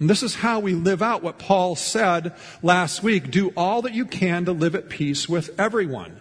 And 0.00 0.10
this 0.10 0.22
is 0.22 0.34
how 0.34 0.60
we 0.60 0.74
live 0.74 1.02
out 1.02 1.22
what 1.22 1.38
Paul 1.38 1.76
said 1.76 2.34
last 2.62 3.02
week. 3.02 3.30
Do 3.30 3.52
all 3.56 3.82
that 3.82 3.94
you 3.94 4.06
can 4.06 4.44
to 4.46 4.52
live 4.52 4.74
at 4.74 4.88
peace 4.88 5.28
with 5.28 5.58
everyone. 5.58 6.20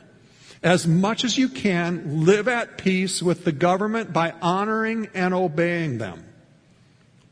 As 0.62 0.88
much 0.88 1.24
as 1.24 1.38
you 1.38 1.50
can, 1.50 2.26
live 2.26 2.48
at 2.48 2.78
peace 2.78 3.22
with 3.22 3.44
the 3.44 3.52
government 3.52 4.14
by 4.14 4.34
honoring 4.42 5.10
and 5.14 5.34
obeying 5.34 5.98
them. 5.98 6.24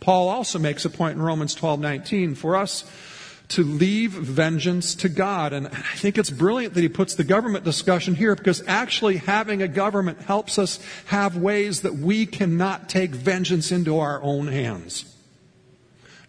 Paul 0.01 0.29
also 0.29 0.59
makes 0.59 0.83
a 0.83 0.89
point 0.89 1.15
in 1.15 1.21
Romans 1.21 1.55
12:19 1.55 2.35
for 2.35 2.57
us 2.57 2.83
to 3.49 3.63
leave 3.63 4.11
vengeance 4.11 4.95
to 4.95 5.09
God. 5.09 5.53
And 5.53 5.67
I 5.67 5.95
think 5.95 6.17
it's 6.17 6.29
brilliant 6.29 6.73
that 6.73 6.81
he 6.81 6.89
puts 6.89 7.15
the 7.15 7.23
government 7.23 7.63
discussion 7.65 8.15
here 8.15 8.35
because 8.35 8.63
actually 8.65 9.17
having 9.17 9.61
a 9.61 9.67
government 9.67 10.21
helps 10.21 10.57
us 10.57 10.79
have 11.05 11.37
ways 11.37 11.81
that 11.81 11.95
we 11.95 12.25
cannot 12.25 12.89
take 12.89 13.11
vengeance 13.11 13.71
into 13.71 13.99
our 13.99 14.21
own 14.23 14.47
hands. 14.47 15.05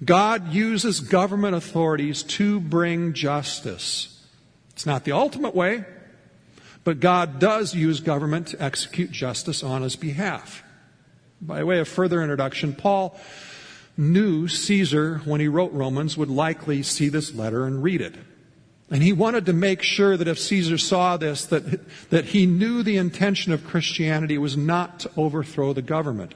God 0.05 0.53
uses 0.53 1.01
government 1.01 1.55
authorities 1.55 2.23
to 2.25 2.59
bring 2.61 3.13
justice. 3.13 4.25
It's 4.71 4.87
not 4.87 5.05
the 5.05 5.13
ultimate 5.13 5.55
way, 5.55 5.85
but 6.85 6.99
God 6.99 7.39
does 7.39 7.75
use 7.75 8.01
government 8.01 8.49
to 8.49 8.63
execute 8.63 9.11
justice 9.11 9.63
on 9.63 9.83
his 9.83 9.97
behalf. 9.97 10.65
By 11.41 11.63
way 11.65 11.79
of 11.79 11.89
further 11.89 12.23
introduction, 12.23 12.75
Paul 12.75 13.19
knew 13.97 14.49
Caesar, 14.49 15.19
when 15.25 15.41
he 15.41 15.49
wrote 15.49 15.73
Romans, 15.73 16.17
would 16.17 16.31
likely 16.31 16.83
see 16.83 17.09
this 17.09 17.35
letter 17.35 17.67
and 17.67 17.83
read 17.83 18.01
it. 18.01 18.15
And 18.91 19.03
he 19.03 19.13
wanted 19.13 19.47
to 19.47 19.53
make 19.53 19.83
sure 19.83 20.17
that 20.17 20.29
if 20.29 20.39
Caesar 20.39 20.79
saw 20.79 21.17
this, 21.17 21.47
that, 21.47 21.81
that 22.11 22.27
he 22.27 22.47
knew 22.47 22.83
the 22.83 22.97
intention 22.97 23.53
of 23.53 23.67
Christianity 23.67 24.37
was 24.37 24.57
not 24.57 25.01
to 25.01 25.11
overthrow 25.17 25.73
the 25.73 25.83
government. 25.83 26.35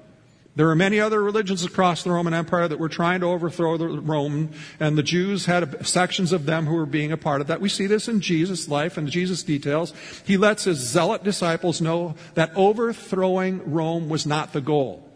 There 0.57 0.67
were 0.67 0.75
many 0.75 0.99
other 0.99 1.23
religions 1.23 1.67
across 1.67 2.03
the 2.03 2.11
Roman 2.11 2.33
Empire 2.33 2.67
that 2.67 2.79
were 2.79 2.89
trying 2.89 3.21
to 3.21 3.27
overthrow 3.27 3.77
the 3.77 3.89
Rome, 3.89 4.53
and 4.81 4.97
the 4.97 5.03
Jews 5.03 5.45
had 5.45 5.87
sections 5.87 6.33
of 6.33 6.47
them 6.47 6.65
who 6.65 6.75
were 6.75 6.87
being 6.87 7.13
a 7.13 7.19
part 7.19 7.43
of 7.43 7.47
that. 7.49 7.61
We 7.61 7.69
see 7.69 7.87
this 7.87 8.09
in 8.09 8.23
Jesus' 8.23 8.67
life 8.67 8.97
and 8.97 9.07
Jesus' 9.07 9.43
details. 9.43 9.93
He 10.25 10.39
lets 10.39 10.65
his 10.65 10.79
zealot 10.79 11.23
disciples 11.23 11.83
know 11.83 12.15
that 12.35 12.53
overthrowing 12.57 13.71
Rome 13.71 14.09
was 14.09 14.25
not 14.25 14.55
the 14.55 14.63
goal. 14.63 15.07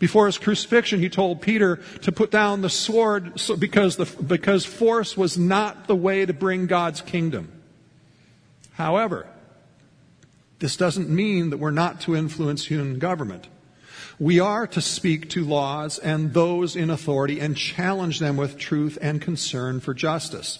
Before 0.00 0.26
his 0.26 0.38
crucifixion, 0.38 0.98
he 0.98 1.08
told 1.08 1.40
Peter 1.40 1.76
to 2.02 2.10
put 2.10 2.32
down 2.32 2.60
the 2.60 2.70
sword 2.70 3.40
because, 3.60 3.96
the, 3.96 4.06
because 4.22 4.64
force 4.64 5.16
was 5.16 5.38
not 5.38 5.86
the 5.86 5.96
way 5.96 6.26
to 6.26 6.32
bring 6.32 6.66
God's 6.66 7.00
kingdom. 7.00 7.52
However, 8.72 9.26
this 10.58 10.76
doesn't 10.76 11.08
mean 11.08 11.50
that 11.50 11.58
we're 11.58 11.70
not 11.70 12.00
to 12.02 12.16
influence 12.16 12.66
human 12.66 12.98
government. 12.98 13.46
We 14.20 14.40
are 14.40 14.66
to 14.68 14.80
speak 14.80 15.30
to 15.30 15.44
laws 15.44 15.98
and 15.98 16.34
those 16.34 16.74
in 16.74 16.90
authority 16.90 17.38
and 17.38 17.56
challenge 17.56 18.18
them 18.18 18.36
with 18.36 18.58
truth 18.58 18.98
and 19.00 19.22
concern 19.22 19.78
for 19.78 19.94
justice. 19.94 20.58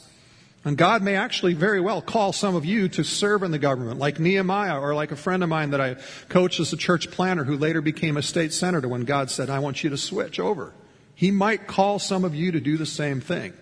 And 0.64 0.76
God 0.76 1.02
may 1.02 1.16
actually 1.16 1.54
very 1.54 1.80
well 1.80 2.00
call 2.00 2.32
some 2.32 2.54
of 2.54 2.64
you 2.64 2.88
to 2.90 3.02
serve 3.02 3.42
in 3.42 3.50
the 3.50 3.58
government, 3.58 3.98
like 3.98 4.20
Nehemiah, 4.20 4.78
or 4.78 4.94
like 4.94 5.12
a 5.12 5.16
friend 5.16 5.42
of 5.42 5.48
mine 5.48 5.70
that 5.70 5.80
I 5.80 5.96
coached 6.28 6.60
as 6.60 6.72
a 6.72 6.76
church 6.76 7.10
planter 7.10 7.44
who 7.44 7.56
later 7.56 7.80
became 7.80 8.16
a 8.16 8.22
state 8.22 8.52
senator 8.52 8.88
when 8.88 9.04
God 9.04 9.30
said, 9.30 9.50
I 9.50 9.60
want 9.60 9.82
you 9.82 9.90
to 9.90 9.96
switch 9.96 10.38
over. 10.38 10.72
He 11.14 11.30
might 11.30 11.66
call 11.66 11.98
some 11.98 12.24
of 12.24 12.34
you 12.34 12.52
to 12.52 12.60
do 12.60 12.76
the 12.76 12.86
same 12.86 13.20
thing. 13.20 13.52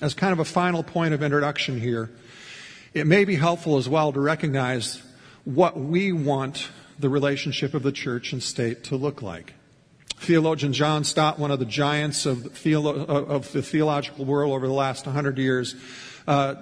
As 0.00 0.14
kind 0.14 0.32
of 0.32 0.38
a 0.40 0.44
final 0.44 0.82
point 0.82 1.14
of 1.14 1.22
introduction 1.22 1.80
here, 1.80 2.10
it 2.92 3.06
may 3.06 3.24
be 3.24 3.34
helpful 3.34 3.76
as 3.76 3.88
well 3.88 4.12
to 4.12 4.20
recognize 4.20 5.02
what 5.44 5.76
we 5.76 6.12
want 6.12 6.68
the 6.98 7.08
relationship 7.08 7.74
of 7.74 7.82
the 7.82 7.92
church 7.92 8.32
and 8.32 8.42
state 8.42 8.84
to 8.84 8.96
look 8.96 9.22
like. 9.22 9.54
Theologian 10.16 10.72
John 10.72 11.04
Stott, 11.04 11.38
one 11.38 11.50
of 11.50 11.58
the 11.58 11.64
giants 11.64 12.24
of, 12.24 12.38
theolo- 12.38 13.06
of 13.06 13.52
the 13.52 13.62
theological 13.62 14.24
world 14.24 14.52
over 14.54 14.66
the 14.66 14.72
last 14.72 15.06
100 15.06 15.38
years, 15.38 15.74
uh, 16.26 16.54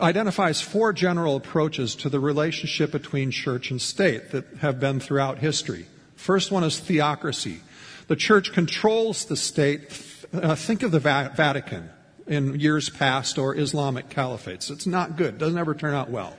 identifies 0.00 0.60
four 0.60 0.92
general 0.92 1.36
approaches 1.36 1.94
to 1.96 2.08
the 2.08 2.20
relationship 2.20 2.92
between 2.92 3.30
church 3.30 3.70
and 3.70 3.80
state 3.80 4.32
that 4.32 4.44
have 4.60 4.78
been 4.78 5.00
throughout 5.00 5.38
history. 5.38 5.86
First 6.16 6.52
one 6.52 6.64
is 6.64 6.78
theocracy. 6.78 7.60
The 8.08 8.16
church 8.16 8.52
controls 8.52 9.24
the 9.24 9.36
state. 9.36 10.26
Uh, 10.32 10.54
think 10.54 10.82
of 10.82 10.90
the 10.90 11.00
Va- 11.00 11.32
Vatican 11.34 11.88
in 12.26 12.60
years 12.60 12.90
past 12.90 13.38
or 13.38 13.56
Islamic 13.56 14.08
caliphates. 14.08 14.70
It's 14.70 14.86
not 14.86 15.16
good. 15.16 15.34
It 15.34 15.38
doesn't 15.38 15.58
ever 15.58 15.74
turn 15.74 15.94
out 15.94 16.10
well. 16.10 16.36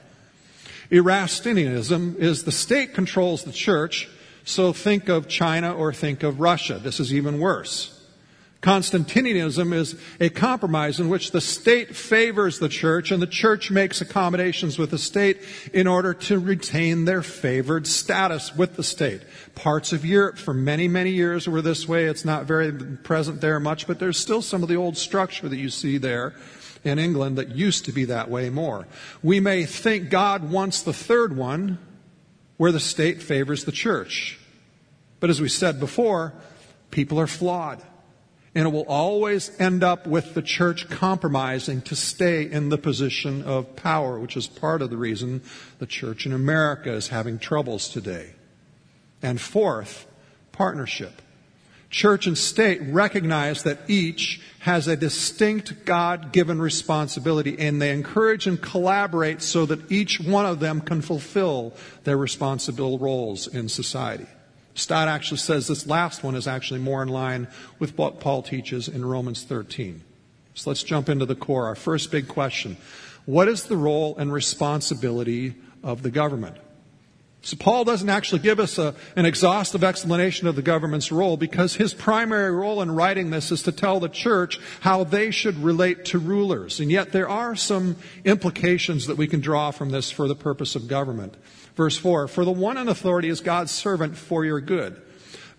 Erastianism 0.94 2.16
is 2.18 2.44
the 2.44 2.52
state 2.52 2.94
controls 2.94 3.44
the 3.44 3.52
church, 3.52 4.08
so 4.46 4.72
think 4.74 5.10
of 5.10 5.28
China 5.28 5.74
or 5.74 5.92
think 5.92 6.22
of 6.22 6.40
Russia. 6.40 6.78
This 6.78 7.00
is 7.00 7.12
even 7.12 7.40
worse. 7.40 8.00
Constantinianism 8.62 9.74
is 9.74 9.96
a 10.22 10.30
compromise 10.30 11.00
in 11.00 11.10
which 11.10 11.32
the 11.32 11.42
state 11.42 11.96
favors 11.96 12.60
the 12.60 12.70
church 12.70 13.12
and 13.12 13.22
the 13.22 13.28
church 13.28 13.72
makes 13.72 14.02
accommodations 14.02 14.78
with 14.78 14.92
the 14.92 14.98
state 15.00 15.42
in 15.74 15.88
order 15.88 16.14
to 16.14 16.38
retain 16.38 17.06
their 17.06 17.24
favored 17.24 17.88
status 17.88 18.56
with 18.56 18.76
the 18.76 18.84
state. 18.84 19.22
Parts 19.56 19.94
of 19.94 20.06
Europe 20.06 20.38
for 20.38 20.54
many, 20.54 20.88
many 20.88 21.10
years 21.10 21.50
were 21.50 21.62
this 21.64 21.88
way. 21.88 22.06
It's 22.06 22.24
not 22.24 22.46
very 22.46 22.72
present 22.72 23.42
there 23.42 23.60
much, 23.60 23.88
but 23.88 24.00
there's 24.00 24.20
still 24.20 24.44
some 24.44 24.62
of 24.62 24.70
the 24.70 24.78
old 24.78 24.96
structure 24.96 25.50
that 25.50 25.58
you 25.58 25.70
see 25.70 25.98
there 25.98 26.34
in 26.84 27.00
England 27.00 27.38
that 27.38 27.56
used 27.56 27.86
to 27.86 27.92
be 27.92 28.06
that 28.06 28.30
way 28.30 28.50
more. 28.50 28.88
We 29.22 29.40
may 29.40 29.66
think 29.66 30.10
God 30.10 30.52
wants 30.52 30.82
the 30.82 30.94
third 30.94 31.36
one 31.36 31.80
where 32.58 32.72
the 32.72 32.80
state 32.80 33.22
favors 33.22 33.66
the 33.66 33.72
church. 33.72 34.40
But 35.20 35.30
as 35.30 35.42
we 35.42 35.50
said 35.50 35.80
before, 35.80 36.34
people 36.92 37.20
are 37.20 37.28
flawed. 37.28 37.82
And 38.56 38.68
it 38.68 38.72
will 38.72 38.86
always 38.88 39.60
end 39.60 39.84
up 39.84 40.06
with 40.06 40.36
the 40.36 40.44
church 40.44 40.88
compromising 40.88 41.82
to 41.84 41.96
stay 41.96 42.44
in 42.44 42.70
the 42.70 42.78
position 42.78 43.42
of 43.42 43.75
power, 43.75 44.20
which 44.20 44.38
is 44.38 44.46
part 44.46 44.84
of 44.84 44.92
the 44.92 44.98
reason 44.98 45.42
the 45.80 45.88
church 45.88 46.28
in 46.28 46.34
America 46.34 46.94
is 46.94 47.08
having 47.08 47.40
troubles 47.40 47.90
today. 47.90 48.34
And 49.24 49.42
fourth, 49.42 50.06
partnership. 50.52 51.23
Church 51.94 52.26
and 52.26 52.36
state 52.36 52.82
recognize 52.88 53.62
that 53.64 53.88
each 53.88 54.42
has 54.58 54.88
a 54.88 54.98
distinct 54.98 55.86
God 55.86 56.32
given 56.32 56.60
responsibility 56.60 57.56
and 57.60 57.80
they 57.80 57.92
encourage 57.92 58.48
and 58.48 58.60
collaborate 58.60 59.44
so 59.44 59.68
that 59.68 59.92
each 59.92 60.20
one 60.20 60.48
of 60.48 60.60
them 60.60 60.82
can 60.82 61.04
fulfill 61.04 61.72
their 62.04 62.18
responsible 62.18 62.98
roles 62.98 63.46
in 63.46 63.70
society. 63.70 64.26
Stott 64.74 65.08
actually 65.08 65.38
says 65.38 65.68
this 65.68 65.86
last 65.86 66.24
one 66.24 66.34
is 66.34 66.48
actually 66.48 66.80
more 66.80 67.04
in 67.04 67.10
line 67.10 67.48
with 67.78 67.96
what 67.96 68.20
Paul 68.20 68.42
teaches 68.42 68.88
in 68.88 69.06
Romans 69.06 69.44
13. 69.44 70.02
So 70.56 70.72
let's 70.72 70.82
jump 70.82 71.10
into 71.10 71.28
the 71.28 71.36
core. 71.36 71.68
Our 71.68 71.76
first 71.76 72.10
big 72.10 72.28
question. 72.28 72.76
What 73.26 73.48
is 73.48 73.66
the 73.66 73.78
role 73.78 74.18
and 74.18 74.34
responsibility 74.34 75.54
of 75.84 76.02
the 76.02 76.10
government? 76.10 76.58
So 77.46 77.58
Paul 77.58 77.84
doesn't 77.84 78.10
actually 78.10 78.40
give 78.40 78.62
us 78.62 78.78
a, 78.78 78.96
an 79.18 79.26
exhaustive 79.26 79.84
explanation 79.84 80.48
of 80.48 80.56
the 80.56 80.62
government's 80.62 81.12
role 81.12 81.36
because 81.36 81.76
his 81.76 81.94
primary 81.94 82.50
role 82.52 82.82
in 82.82 82.90
writing 82.90 83.32
this 83.32 83.52
is 83.52 83.64
to 83.64 83.74
tell 83.74 84.00
the 84.00 84.08
church 84.08 84.62
how 84.80 85.04
they 85.04 85.30
should 85.30 85.62
relate 85.62 86.06
to 86.06 86.20
rulers. 86.20 86.80
And 86.80 86.90
yet 86.90 87.12
there 87.12 87.28
are 87.28 87.54
some 87.58 87.98
implications 88.24 89.08
that 89.08 89.18
we 89.18 89.28
can 89.28 89.42
draw 89.42 89.72
from 89.72 89.90
this 89.90 90.10
for 90.10 90.30
the 90.30 90.36
purpose 90.36 90.76
of 90.76 90.88
government. 90.88 91.36
Verse 91.76 91.98
4, 91.98 92.30
For 92.30 92.46
the 92.46 92.52
one 92.52 92.78
in 92.78 92.88
authority 92.88 93.28
is 93.28 93.42
God's 93.42 93.72
servant 93.72 94.16
for 94.16 94.46
your 94.46 94.62
good. 94.62 95.02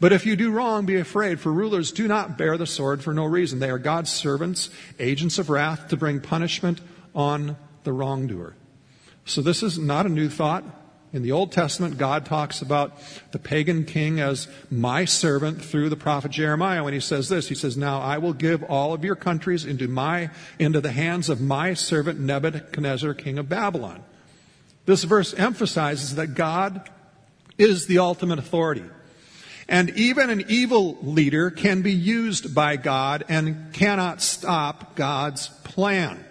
But 0.01 0.15
if 0.15 0.25
you 0.25 0.37
do 0.37 0.53
wrong, 0.53 0.87
be 0.87 0.97
afraid, 0.97 1.39
for 1.39 1.53
rulers 1.53 1.93
do 1.93 2.09
not 2.09 2.39
bear 2.39 2.57
the 2.57 2.67
sword 2.67 3.05
for 3.05 3.13
no 3.13 3.27
reason. 3.27 3.59
They 3.59 3.71
are 3.71 3.79
God's 3.79 4.11
servants, 4.11 4.71
agents 4.99 5.39
of 5.39 5.51
wrath 5.51 5.89
to 5.89 5.99
bring 5.99 6.21
punishment 6.21 6.81
on 7.15 7.59
the 7.85 7.93
wrongdoer. 7.93 8.57
So 9.27 9.43
this 9.43 9.63
is 9.63 9.79
not 9.79 10.07
a 10.07 10.09
new 10.09 10.31
thought. 10.31 10.65
In 11.15 11.23
the 11.23 11.31
Old 11.31 11.53
Testament, 11.53 11.97
God 11.97 12.27
talks 12.27 12.61
about 12.61 12.99
the 13.31 13.39
pagan 13.39 13.85
king 13.85 14.19
as 14.19 14.49
my 14.69 15.05
servant 15.05 15.63
through 15.63 15.89
the 15.89 15.97
prophet 15.97 16.33
Jeremiah 16.33 16.83
when 16.83 16.93
he 16.93 16.99
says 16.99 17.29
this. 17.29 17.49
He 17.49 17.55
says, 17.55 17.77
Now 17.77 18.01
I 18.01 18.19
will 18.19 18.33
give 18.33 18.65
all 18.65 18.93
of 18.93 19.05
your 19.05 19.15
countries 19.15 19.65
into 19.65 19.87
my, 19.87 20.31
into 20.59 20.81
the 20.81 20.91
hands 20.91 21.29
of 21.29 21.41
my 21.41 21.75
servant 21.75 22.19
Nebuchadnezzar, 22.19 23.15
king 23.15 23.39
of 23.39 23.49
Babylon. 23.49 24.03
This 24.87 25.05
verse 25.05 25.33
emphasizes 25.35 26.17
that 26.17 26.35
God 26.35 26.91
is 27.59 27.87
the 27.87 28.01
ultimate 28.01 28.41
authority. 28.41 28.85
And 29.69 29.91
even 29.91 30.31
an 30.31 30.45
evil 30.49 30.99
leader 31.01 31.53
can 31.53 31.83
be 31.83 31.93
used 31.93 32.57
by 32.57 32.75
God 32.75 33.25
and 33.29 33.73
cannot 33.73 34.21
stop 34.21 34.97
God's 34.97 35.47
plan. 35.63 36.25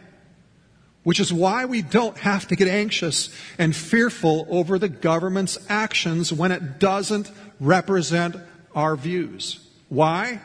Which 1.03 1.19
is 1.19 1.33
why 1.33 1.65
we 1.65 1.81
don't 1.81 2.17
have 2.17 2.47
to 2.47 2.55
get 2.55 2.67
anxious 2.67 3.29
and 3.57 3.75
fearful 3.75 4.47
over 4.49 4.79
the 4.79 4.89
government's 4.89 5.57
actions 5.67 6.31
when 6.31 6.51
it 6.51 6.79
doesn't 6.79 7.29
represent 7.59 8.37
our 8.73 8.95
views. 8.95 9.59
Why? 9.89 10.41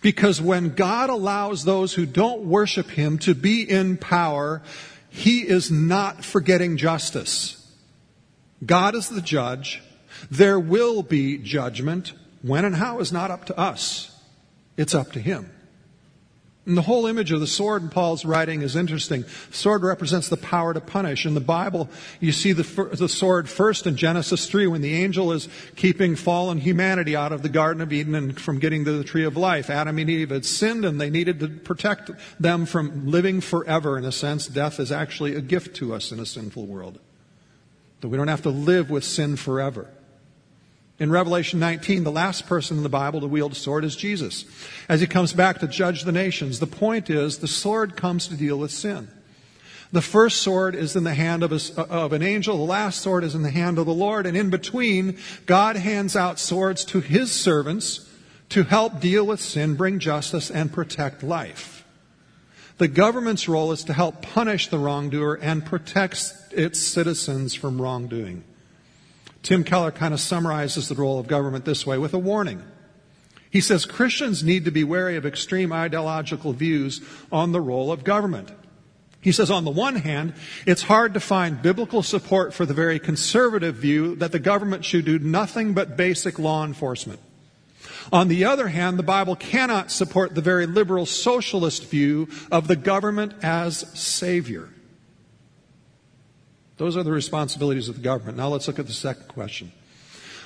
Because 0.00 0.40
when 0.40 0.74
God 0.74 1.10
allows 1.10 1.64
those 1.64 1.94
who 1.94 2.06
don't 2.06 2.44
worship 2.44 2.90
Him 2.90 3.18
to 3.18 3.34
be 3.34 3.62
in 3.68 3.98
power, 3.98 4.62
He 5.10 5.40
is 5.40 5.70
not 5.70 6.24
forgetting 6.24 6.76
justice. 6.76 7.58
God 8.64 8.94
is 8.94 9.08
the 9.08 9.20
judge. 9.20 9.82
There 10.30 10.58
will 10.58 11.02
be 11.02 11.38
judgment. 11.38 12.12
When 12.42 12.64
and 12.64 12.76
how 12.76 13.00
is 13.00 13.12
not 13.12 13.30
up 13.30 13.46
to 13.46 13.58
us. 13.58 14.10
It's 14.76 14.94
up 14.94 15.12
to 15.12 15.20
Him. 15.20 15.50
And 16.64 16.78
the 16.78 16.82
whole 16.82 17.06
image 17.06 17.32
of 17.32 17.40
the 17.40 17.46
sword 17.48 17.82
in 17.82 17.88
Paul's 17.88 18.24
writing 18.24 18.62
is 18.62 18.76
interesting. 18.76 19.22
The 19.22 19.56
sword 19.56 19.82
represents 19.82 20.28
the 20.28 20.36
power 20.36 20.72
to 20.72 20.80
punish. 20.80 21.26
In 21.26 21.34
the 21.34 21.40
Bible, 21.40 21.90
you 22.20 22.30
see 22.30 22.52
the, 22.52 22.62
the 22.94 23.08
sword 23.08 23.48
first 23.48 23.84
in 23.84 23.96
Genesis 23.96 24.46
3 24.46 24.68
when 24.68 24.80
the 24.80 24.94
angel 24.94 25.32
is 25.32 25.48
keeping 25.74 26.14
fallen 26.14 26.58
humanity 26.58 27.16
out 27.16 27.32
of 27.32 27.42
the 27.42 27.48
Garden 27.48 27.82
of 27.82 27.92
Eden 27.92 28.14
and 28.14 28.40
from 28.40 28.60
getting 28.60 28.84
to 28.84 28.92
the 28.92 29.02
tree 29.02 29.24
of 29.24 29.36
life. 29.36 29.70
Adam 29.70 29.98
and 29.98 30.08
Eve 30.08 30.30
had 30.30 30.44
sinned 30.44 30.84
and 30.84 31.00
they 31.00 31.10
needed 31.10 31.40
to 31.40 31.48
protect 31.48 32.12
them 32.38 32.64
from 32.64 33.08
living 33.08 33.40
forever. 33.40 33.98
In 33.98 34.04
a 34.04 34.12
sense, 34.12 34.46
death 34.46 34.78
is 34.78 34.92
actually 34.92 35.34
a 35.34 35.40
gift 35.40 35.74
to 35.76 35.92
us 35.92 36.12
in 36.12 36.20
a 36.20 36.26
sinful 36.26 36.66
world. 36.66 37.00
That 38.02 38.08
we 38.08 38.16
don't 38.16 38.28
have 38.28 38.42
to 38.42 38.50
live 38.50 38.88
with 38.88 39.02
sin 39.02 39.34
forever. 39.34 39.88
In 40.98 41.10
Revelation 41.10 41.58
19, 41.58 42.04
the 42.04 42.12
last 42.12 42.46
person 42.46 42.76
in 42.76 42.82
the 42.82 42.88
Bible 42.88 43.20
to 43.20 43.26
wield 43.26 43.52
a 43.52 43.56
sword 43.56 43.84
is 43.84 43.96
Jesus. 43.96 44.44
As 44.88 45.00
he 45.00 45.06
comes 45.06 45.32
back 45.32 45.58
to 45.58 45.66
judge 45.66 46.02
the 46.04 46.12
nations, 46.12 46.60
the 46.60 46.66
point 46.66 47.10
is 47.10 47.38
the 47.38 47.48
sword 47.48 47.96
comes 47.96 48.28
to 48.28 48.36
deal 48.36 48.58
with 48.58 48.70
sin. 48.70 49.08
The 49.90 50.02
first 50.02 50.40
sword 50.40 50.74
is 50.74 50.96
in 50.96 51.04
the 51.04 51.14
hand 51.14 51.42
of, 51.42 51.52
a, 51.52 51.82
of, 51.82 52.14
an 52.14 52.22
angel. 52.22 52.56
The 52.56 52.62
last 52.62 53.02
sword 53.02 53.24
is 53.24 53.34
in 53.34 53.42
the 53.42 53.50
hand 53.50 53.78
of 53.78 53.84
the 53.84 53.92
Lord. 53.92 54.26
And 54.26 54.36
in 54.36 54.48
between, 54.48 55.18
God 55.44 55.76
hands 55.76 56.16
out 56.16 56.38
swords 56.38 56.84
to 56.86 57.00
his 57.00 57.30
servants 57.30 58.08
to 58.50 58.62
help 58.64 59.00
deal 59.00 59.26
with 59.26 59.40
sin, 59.40 59.74
bring 59.76 59.98
justice, 59.98 60.50
and 60.50 60.72
protect 60.72 61.22
life. 61.22 61.84
The 62.78 62.88
government's 62.88 63.48
role 63.48 63.70
is 63.72 63.84
to 63.84 63.92
help 63.92 64.22
punish 64.22 64.68
the 64.68 64.78
wrongdoer 64.78 65.34
and 65.34 65.64
protect 65.64 66.32
its 66.52 66.80
citizens 66.80 67.54
from 67.54 67.80
wrongdoing. 67.80 68.44
Tim 69.42 69.64
Keller 69.64 69.90
kind 69.90 70.14
of 70.14 70.20
summarizes 70.20 70.88
the 70.88 70.94
role 70.94 71.18
of 71.18 71.26
government 71.26 71.64
this 71.64 71.86
way 71.86 71.98
with 71.98 72.14
a 72.14 72.18
warning. 72.18 72.62
He 73.50 73.60
says 73.60 73.84
Christians 73.84 74.42
need 74.42 74.64
to 74.64 74.70
be 74.70 74.84
wary 74.84 75.16
of 75.16 75.26
extreme 75.26 75.72
ideological 75.72 76.52
views 76.52 77.02
on 77.30 77.52
the 77.52 77.60
role 77.60 77.92
of 77.92 78.04
government. 78.04 78.50
He 79.20 79.30
says, 79.30 79.50
on 79.50 79.64
the 79.64 79.70
one 79.70 79.96
hand, 79.96 80.34
it's 80.66 80.82
hard 80.82 81.14
to 81.14 81.20
find 81.20 81.62
biblical 81.62 82.02
support 82.02 82.54
for 82.54 82.66
the 82.66 82.74
very 82.74 82.98
conservative 82.98 83.76
view 83.76 84.16
that 84.16 84.32
the 84.32 84.40
government 84.40 84.84
should 84.84 85.04
do 85.04 85.18
nothing 85.18 85.74
but 85.74 85.96
basic 85.96 86.40
law 86.40 86.64
enforcement. 86.64 87.20
On 88.12 88.26
the 88.26 88.46
other 88.46 88.68
hand, 88.68 88.98
the 88.98 89.04
Bible 89.04 89.36
cannot 89.36 89.92
support 89.92 90.34
the 90.34 90.40
very 90.40 90.66
liberal 90.66 91.06
socialist 91.06 91.88
view 91.88 92.28
of 92.50 92.66
the 92.66 92.74
government 92.74 93.34
as 93.42 93.86
savior. 93.98 94.68
Those 96.82 96.96
are 96.96 97.04
the 97.04 97.12
responsibilities 97.12 97.88
of 97.88 97.94
the 97.94 98.02
government. 98.02 98.38
Now 98.38 98.48
let's 98.48 98.66
look 98.66 98.80
at 98.80 98.88
the 98.88 98.92
second 98.92 99.28
question. 99.28 99.70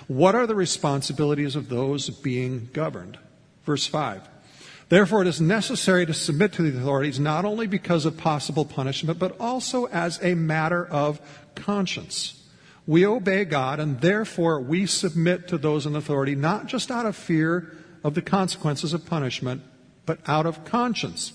What 0.07 0.35
are 0.35 0.47
the 0.47 0.55
responsibilities 0.55 1.57
of 1.57 1.71
those 1.71 2.11
being 2.11 2.69
governed? 2.75 3.17
Verse 3.65 3.87
5. 3.87 4.21
Therefore, 4.91 5.23
it 5.23 5.29
is 5.29 5.41
necessary 5.41 6.05
to 6.05 6.13
submit 6.13 6.53
to 6.53 6.63
the 6.63 6.79
authorities 6.79 7.19
not 7.19 7.47
only 7.47 7.67
because 7.67 8.05
of 8.05 8.19
possible 8.19 8.67
punishment, 8.67 9.19
but 9.19 9.35
also 9.41 9.87
as 9.87 10.23
a 10.23 10.35
matter 10.35 10.85
of 10.85 11.23
conscience. 11.55 12.47
We 12.87 13.07
obey 13.07 13.47
God, 13.47 13.81
and 13.81 14.03
therefore 14.03 14.61
we 14.61 14.85
submit 14.85 15.49
to 15.49 15.57
those 15.57 15.87
in 15.87 15.97
authority 15.97 16.35
not 16.35 16.67
just 16.67 16.91
out 16.91 17.07
of 17.07 17.17
fear 17.17 17.75
of 18.05 18.13
the 18.13 18.21
consequences 18.21 18.93
of 18.93 19.07
punishment, 19.07 19.63
but 20.05 20.19
out 20.27 20.45
of 20.45 20.67
conscience. 20.67 21.33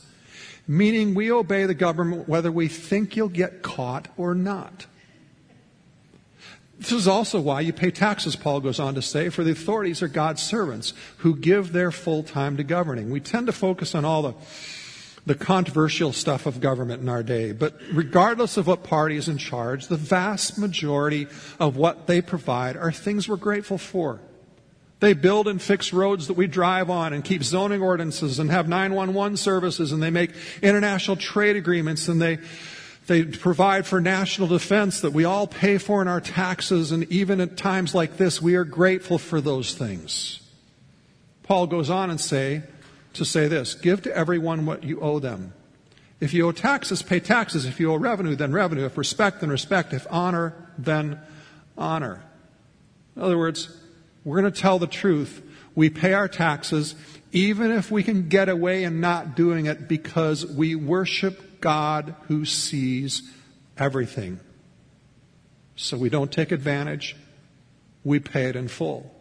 Meaning 0.67 1.15
we 1.15 1.31
obey 1.31 1.65
the 1.65 1.74
government 1.74 2.29
whether 2.29 2.51
we 2.51 2.67
think 2.67 3.15
you'll 3.15 3.29
get 3.29 3.63
caught 3.63 4.08
or 4.15 4.36
not. 4.36 4.86
This 6.82 6.94
is 6.94 7.08
also 7.08 7.40
why 7.40 7.62
you 7.62 7.74
pay 7.74 7.92
taxes, 7.92 8.36
Paul 8.36 8.60
goes 8.60 8.80
on 8.80 8.96
to 8.96 9.04
say, 9.04 9.30
for 9.30 9.44
the 9.44 9.52
authorities 9.52 10.02
are 10.02 10.08
God's 10.08 10.41
servants 10.41 10.96
who 11.17 11.36
give 11.36 11.74
their 11.74 11.91
full 11.91 12.24
time 12.24 12.58
to 12.58 12.63
governing. 12.63 13.12
We 13.12 13.20
tend 13.20 13.46
to 13.46 13.54
focus 13.54 13.94
on 13.94 14.04
all 14.04 14.24
the, 14.24 14.34
the 15.28 15.36
controversial 15.36 16.12
stuff 16.12 16.48
of 16.48 16.60
government 16.60 17.04
in 17.04 17.08
our 17.08 17.22
day, 17.22 17.52
but 17.52 17.76
regardless 17.94 18.58
of 18.58 18.65
what 18.65 18.82
party 18.82 19.15
is 19.15 19.30
in 19.30 19.38
charge, 19.38 19.89
the 19.89 19.96
vast 19.96 20.58
majority 20.58 21.28
of 21.60 21.78
what 21.78 22.08
they 22.08 22.20
provide 22.20 22.76
are 22.76 22.91
things 22.91 23.30
we're 23.30 23.36
grateful 23.36 23.78
for. 23.78 24.20
They 25.02 25.13
build 25.13 25.48
and 25.48 25.62
fix 25.62 25.94
roads 25.94 26.28
that 26.30 26.34
we 26.34 26.48
drive 26.48 26.89
on 26.89 27.13
and 27.13 27.24
keep 27.24 27.44
zoning 27.44 27.84
ordinances 27.84 28.39
and 28.39 28.50
have 28.50 28.67
911 28.67 29.38
services 29.38 29.91
and 29.91 30.02
they 30.02 30.10
make 30.10 30.32
international 30.63 31.15
trade 31.15 31.58
agreements 31.58 32.08
and 32.08 32.20
they 32.20 32.39
they 33.08 33.24
provide 33.24 33.86
for 33.86 34.00
national 34.00 34.48
defense 34.48 35.02
that 35.02 35.12
we 35.12 35.26
all 35.26 35.48
pay 35.48 35.78
for 35.78 36.02
in 36.02 36.08
our 36.08 36.22
taxes, 36.22 36.92
and 36.92 37.04
even 37.12 37.42
at 37.42 37.58
times 37.58 37.96
like 37.96 38.18
this, 38.18 38.42
we 38.42 38.56
are 38.56 38.64
grateful 38.64 39.18
for 39.18 39.42
those 39.42 39.74
things. 39.74 40.42
Paul 41.44 41.68
goes 41.68 41.90
on 41.90 42.10
and 42.10 42.22
say, 42.22 42.64
to 43.14 43.26
say 43.26 43.48
this, 43.48 43.74
give 43.74 44.04
to 44.04 44.16
everyone 44.16 44.66
what 44.66 44.84
you 44.84 45.00
owe 45.02 45.20
them. 45.20 45.54
If 46.20 46.34
you 46.34 46.48
owe 46.48 46.52
taxes, 46.52 47.02
pay 47.02 47.20
taxes. 47.20 47.66
If 47.66 47.80
you 47.80 47.92
owe 47.92 47.98
revenue, 47.98 48.36
then 48.36 48.54
revenue. 48.54 48.86
If 48.86 48.98
respect, 48.98 49.42
then 49.42 49.50
respect. 49.50 49.92
If 49.92 50.06
honor, 50.10 50.54
then 50.78 51.20
honor. 51.78 52.24
In 53.16 53.24
other 53.24 53.38
words, 53.38 53.76
we're 54.24 54.40
going 54.40 54.54
to 54.54 54.62
tell 54.62 54.78
the 54.78 54.88
truth. 54.88 55.42
We 55.74 55.90
pay 55.90 56.14
our 56.14 56.28
taxes, 56.28 56.96
even 57.32 57.72
if 57.72 57.89
we 57.89 58.04
can 58.04 58.28
get 58.28 58.50
away 58.50 58.84
in 58.84 59.00
not 59.00 59.36
doing 59.36 59.65
it 59.65 59.88
because 59.88 60.46
we 60.46 60.76
worship 60.76 61.62
God 61.62 62.15
who 62.28 62.46
sees 62.46 63.24
everything. 63.78 64.39
So 65.76 65.98
we 65.98 66.10
don't 66.10 66.32
take 66.32 66.52
advantage, 66.52 67.15
we 68.04 68.20
pay 68.20 68.46
it 68.46 68.56
in 68.56 68.67
full. 68.67 69.15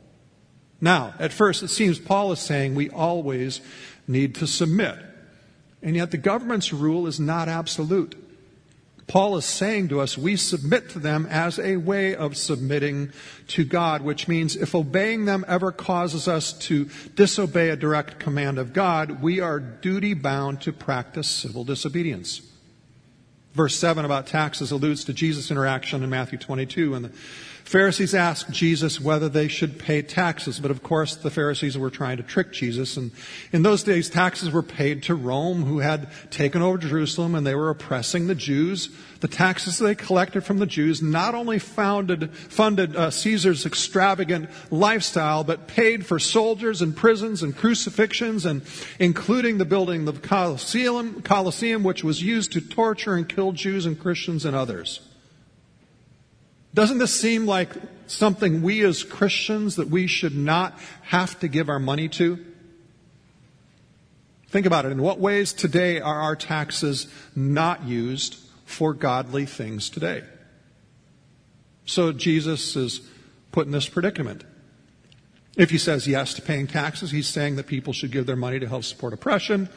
Now, 0.80 1.14
at 1.18 1.32
first, 1.32 1.62
it 1.62 1.68
seems 1.68 1.98
Paul 1.98 2.32
is 2.32 2.40
saying 2.40 2.74
we 2.74 2.90
always 2.90 3.60
need 4.08 4.36
to 4.36 4.46
submit. 4.46 4.96
And 5.82 5.96
yet, 5.96 6.10
the 6.10 6.18
government's 6.18 6.72
rule 6.72 7.06
is 7.06 7.20
not 7.20 7.48
absolute. 7.48 8.14
Paul 9.10 9.36
is 9.38 9.44
saying 9.44 9.88
to 9.88 9.98
us, 9.98 10.16
we 10.16 10.36
submit 10.36 10.90
to 10.90 11.00
them 11.00 11.26
as 11.28 11.58
a 11.58 11.78
way 11.78 12.14
of 12.14 12.36
submitting 12.36 13.10
to 13.48 13.64
God, 13.64 14.02
which 14.02 14.28
means 14.28 14.54
if 14.54 14.72
obeying 14.72 15.24
them 15.24 15.44
ever 15.48 15.72
causes 15.72 16.28
us 16.28 16.52
to 16.68 16.88
disobey 17.16 17.70
a 17.70 17.76
direct 17.76 18.20
command 18.20 18.56
of 18.56 18.72
God, 18.72 19.20
we 19.20 19.40
are 19.40 19.58
duty 19.58 20.14
bound 20.14 20.60
to 20.60 20.72
practice 20.72 21.26
civil 21.26 21.64
disobedience. 21.64 22.49
Verse 23.60 23.76
7 23.76 24.06
about 24.06 24.26
taxes 24.26 24.70
alludes 24.70 25.04
to 25.04 25.12
Jesus' 25.12 25.50
interaction 25.50 26.02
in 26.02 26.08
Matthew 26.08 26.38
22 26.38 26.94
and 26.94 27.04
the 27.04 27.12
Pharisees 27.70 28.16
asked 28.16 28.50
Jesus 28.50 29.00
whether 29.00 29.28
they 29.28 29.46
should 29.46 29.78
pay 29.78 30.02
taxes, 30.02 30.58
but 30.58 30.72
of 30.72 30.82
course 30.82 31.14
the 31.14 31.30
Pharisees 31.30 31.78
were 31.78 31.88
trying 31.88 32.16
to 32.16 32.24
trick 32.24 32.52
Jesus. 32.52 32.96
And 32.96 33.12
in 33.52 33.62
those 33.62 33.84
days, 33.84 34.10
taxes 34.10 34.50
were 34.50 34.64
paid 34.64 35.04
to 35.04 35.14
Rome, 35.14 35.62
who 35.62 35.78
had 35.78 36.08
taken 36.32 36.62
over 36.62 36.78
Jerusalem, 36.78 37.36
and 37.36 37.46
they 37.46 37.54
were 37.54 37.70
oppressing 37.70 38.26
the 38.26 38.34
Jews. 38.34 38.88
The 39.20 39.28
taxes 39.28 39.78
they 39.78 39.94
collected 39.94 40.42
from 40.42 40.58
the 40.58 40.66
Jews 40.66 41.00
not 41.00 41.36
only 41.36 41.60
founded, 41.60 42.34
funded 42.34 42.96
uh, 42.96 43.10
Caesar's 43.10 43.64
extravagant 43.64 44.50
lifestyle, 44.72 45.44
but 45.44 45.68
paid 45.68 46.04
for 46.04 46.18
soldiers 46.18 46.82
and 46.82 46.96
prisons 46.96 47.40
and 47.44 47.56
crucifixions, 47.56 48.46
and 48.46 48.62
including 48.98 49.58
the 49.58 49.64
building 49.64 50.08
of 50.08 50.20
the 50.20 50.28
Colosseum, 50.28 51.22
Colosseum, 51.22 51.84
which 51.84 52.02
was 52.02 52.20
used 52.20 52.50
to 52.52 52.60
torture 52.60 53.14
and 53.14 53.28
kill 53.28 53.49
Jews 53.52 53.86
and 53.86 53.98
Christians 53.98 54.44
and 54.44 54.56
others. 54.56 55.00
Doesn't 56.72 56.98
this 56.98 57.18
seem 57.18 57.46
like 57.46 57.70
something 58.06 58.62
we 58.62 58.84
as 58.84 59.02
Christians 59.02 59.76
that 59.76 59.88
we 59.88 60.06
should 60.06 60.36
not 60.36 60.78
have 61.02 61.38
to 61.40 61.48
give 61.48 61.68
our 61.68 61.80
money 61.80 62.08
to? 62.10 62.38
Think 64.48 64.66
about 64.66 64.84
it. 64.84 64.92
In 64.92 65.02
what 65.02 65.18
ways 65.18 65.52
today 65.52 66.00
are 66.00 66.20
our 66.20 66.36
taxes 66.36 67.06
not 67.34 67.84
used 67.84 68.36
for 68.66 68.94
godly 68.94 69.46
things 69.46 69.88
today? 69.90 70.22
So 71.86 72.12
Jesus 72.12 72.76
is 72.76 73.00
put 73.52 73.66
in 73.66 73.72
this 73.72 73.88
predicament. 73.88 74.44
If 75.56 75.70
he 75.70 75.78
says 75.78 76.06
yes 76.06 76.34
to 76.34 76.42
paying 76.42 76.68
taxes, 76.68 77.10
he's 77.10 77.26
saying 77.26 77.56
that 77.56 77.66
people 77.66 77.92
should 77.92 78.12
give 78.12 78.26
their 78.26 78.36
money 78.36 78.60
to 78.60 78.68
help 78.68 78.84
support 78.84 79.12
oppression. 79.12 79.68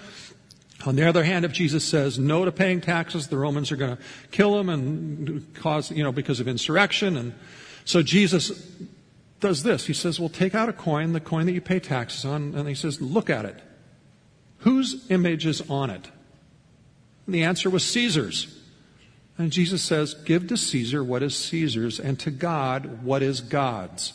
On 0.85 0.95
the 0.95 1.07
other 1.07 1.23
hand, 1.23 1.45
if 1.45 1.53
Jesus 1.53 1.83
says 1.83 2.19
no 2.19 2.43
to 2.43 2.51
paying 2.51 2.81
taxes, 2.81 3.27
the 3.27 3.37
Romans 3.37 3.71
are 3.71 3.77
going 3.77 3.95
to 3.95 4.03
kill 4.31 4.59
him 4.59 4.69
and 4.69 5.53
cause, 5.53 5.91
you 5.91 6.03
know, 6.03 6.11
because 6.11 6.39
of 6.39 6.47
insurrection. 6.47 7.15
And 7.15 7.33
so 7.85 8.01
Jesus 8.01 8.69
does 9.39 9.63
this. 9.63 9.85
He 9.85 9.93
says, 9.93 10.19
well, 10.19 10.29
take 10.29 10.55
out 10.55 10.69
a 10.69 10.73
coin, 10.73 11.13
the 11.13 11.19
coin 11.19 11.45
that 11.45 11.53
you 11.53 11.61
pay 11.61 11.79
taxes 11.79 12.25
on, 12.25 12.53
and 12.55 12.67
he 12.67 12.75
says, 12.75 13.01
look 13.01 13.29
at 13.29 13.45
it. 13.45 13.61
Whose 14.59 15.09
image 15.09 15.45
is 15.45 15.61
on 15.69 15.89
it? 15.89 16.09
And 17.25 17.35
the 17.35 17.43
answer 17.43 17.69
was 17.69 17.85
Caesar's. 17.85 18.59
And 19.37 19.51
Jesus 19.51 19.81
says, 19.81 20.13
give 20.13 20.47
to 20.47 20.57
Caesar 20.57 21.03
what 21.03 21.23
is 21.23 21.35
Caesar's 21.35 21.99
and 21.99 22.19
to 22.19 22.31
God 22.31 23.03
what 23.03 23.23
is 23.23 23.41
God's. 23.41 24.13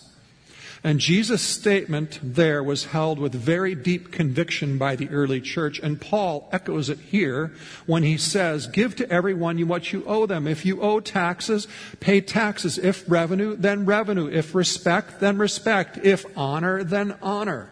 And 0.84 1.00
Jesus' 1.00 1.42
statement 1.42 2.20
there 2.22 2.62
was 2.62 2.86
held 2.86 3.18
with 3.18 3.34
very 3.34 3.74
deep 3.74 4.12
conviction 4.12 4.78
by 4.78 4.94
the 4.94 5.08
early 5.10 5.40
church, 5.40 5.80
and 5.80 6.00
Paul 6.00 6.48
echoes 6.52 6.88
it 6.88 7.00
here 7.00 7.52
when 7.86 8.04
he 8.04 8.16
says, 8.16 8.68
Give 8.68 8.94
to 8.96 9.10
everyone 9.10 9.58
what 9.66 9.92
you 9.92 10.04
owe 10.06 10.26
them. 10.26 10.46
If 10.46 10.64
you 10.64 10.80
owe 10.80 11.00
taxes, 11.00 11.66
pay 11.98 12.20
taxes. 12.20 12.78
If 12.78 13.10
revenue, 13.10 13.56
then 13.56 13.86
revenue. 13.86 14.28
If 14.28 14.54
respect, 14.54 15.18
then 15.18 15.38
respect. 15.38 15.98
If 16.04 16.24
honor, 16.36 16.84
then 16.84 17.16
honor. 17.22 17.70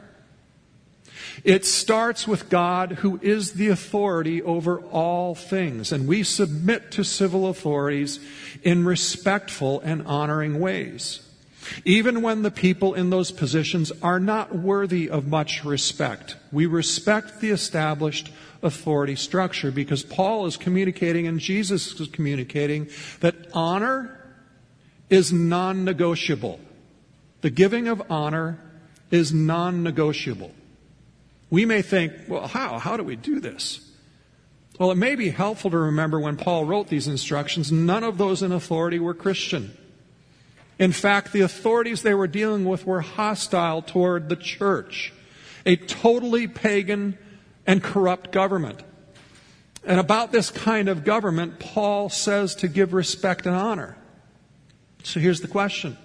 It 1.45 1.65
starts 1.65 2.27
with 2.27 2.49
God, 2.49 2.93
who 2.93 3.21
is 3.23 3.53
the 3.53 3.69
authority 3.69 4.43
over 4.43 4.81
all 4.81 5.35
things, 5.35 5.93
and 5.93 6.09
we 6.09 6.23
submit 6.25 6.91
to 6.93 7.05
civil 7.05 7.47
authorities 7.49 8.19
in 8.65 8.85
respectful 8.85 9.81
and 9.81 10.07
honoring 10.07 10.59
ways 10.59 11.26
even 11.85 12.23
when 12.23 12.43
the 12.43 12.51
people 12.51 12.95
in 12.95 13.11
those 13.11 13.31
positions 13.31 13.93
are 14.03 14.21
not 14.21 14.55
worthy 14.55 15.09
of 15.09 15.27
much 15.27 15.65
respect. 15.65 16.37
We 16.53 16.67
respect 16.67 17.41
the 17.41 17.51
established 17.51 18.33
authority 18.63 19.17
structure 19.17 19.71
because 19.71 20.03
Paul 20.03 20.47
is 20.47 20.57
communicating 20.57 21.27
and 21.27 21.41
Jesus 21.41 21.99
is 22.01 22.09
communicating 22.09 22.89
that 23.21 23.35
honor 23.53 24.13
is 25.09 25.33
non 25.33 25.85
negotiable. 25.85 26.61
The 27.43 27.51
giving 27.51 27.89
of 27.89 28.03
honor 28.11 28.59
is 29.11 29.33
non 29.33 29.83
negotiable. 29.83 30.53
We 31.51 31.65
may 31.65 31.83
think, 31.83 32.13
well, 32.29 32.49
how? 32.49 32.79
How 32.79 32.97
do 32.97 33.05
we 33.05 33.17
do 33.17 33.41
this? 33.41 33.81
Well, 34.79 34.91
it 34.91 34.97
may 34.97 35.15
be 35.15 35.31
helpful 35.31 35.71
to 35.71 35.79
remember 35.79 36.21
when 36.21 36.37
Paul 36.37 36.65
wrote 36.65 36.89
these 36.89 37.09
instructions, 37.09 37.73
none 37.73 38.05
of 38.05 38.19
those 38.19 38.43
in 38.43 38.53
authority 38.53 38.99
were 38.99 39.15
Christian. 39.15 39.77
In 40.79 40.93
fact, 40.93 41.33
the 41.33 41.41
authorities 41.41 42.03
they 42.03 42.15
were 42.15 42.27
dealing 42.27 42.65
with 42.65 42.87
were 42.87 43.01
hostile 43.01 43.83
toward 43.83 44.29
the 44.29 44.37
church, 44.37 45.13
a 45.65 45.77
totally 45.77 46.47
pagan 46.47 47.17
and 47.67 47.83
corrupt 47.83 48.31
government. 48.31 48.83
And 49.85 50.01
about 50.01 50.33
this 50.33 50.51
kind 50.51 50.89
of 50.89 51.05
government, 51.05 51.59
Paul 51.59 52.09
says 52.09 52.57
to 52.57 52.69
give 52.69 52.93
respect 52.93 53.47
and 53.47 53.55
honor. 53.55 53.97
So 55.05 55.21
here's 55.21 55.41
the 55.41 55.49
question 55.49 55.97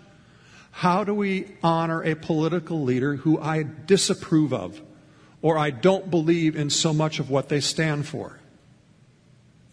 How 0.71 1.03
do 1.03 1.13
we 1.13 1.47
honor 1.63 2.03
a 2.03 2.15
political 2.15 2.83
leader 2.83 3.15
who 3.15 3.39
I 3.39 3.63
disapprove 3.63 4.53
of 4.53 4.79
or 5.41 5.57
I 5.57 5.71
don't 5.71 6.11
believe 6.11 6.55
in 6.55 6.69
so 6.69 6.93
much 6.93 7.19
of 7.19 7.29
what 7.29 7.49
they 7.49 7.59
stand 7.59 8.05
for? 8.05 8.39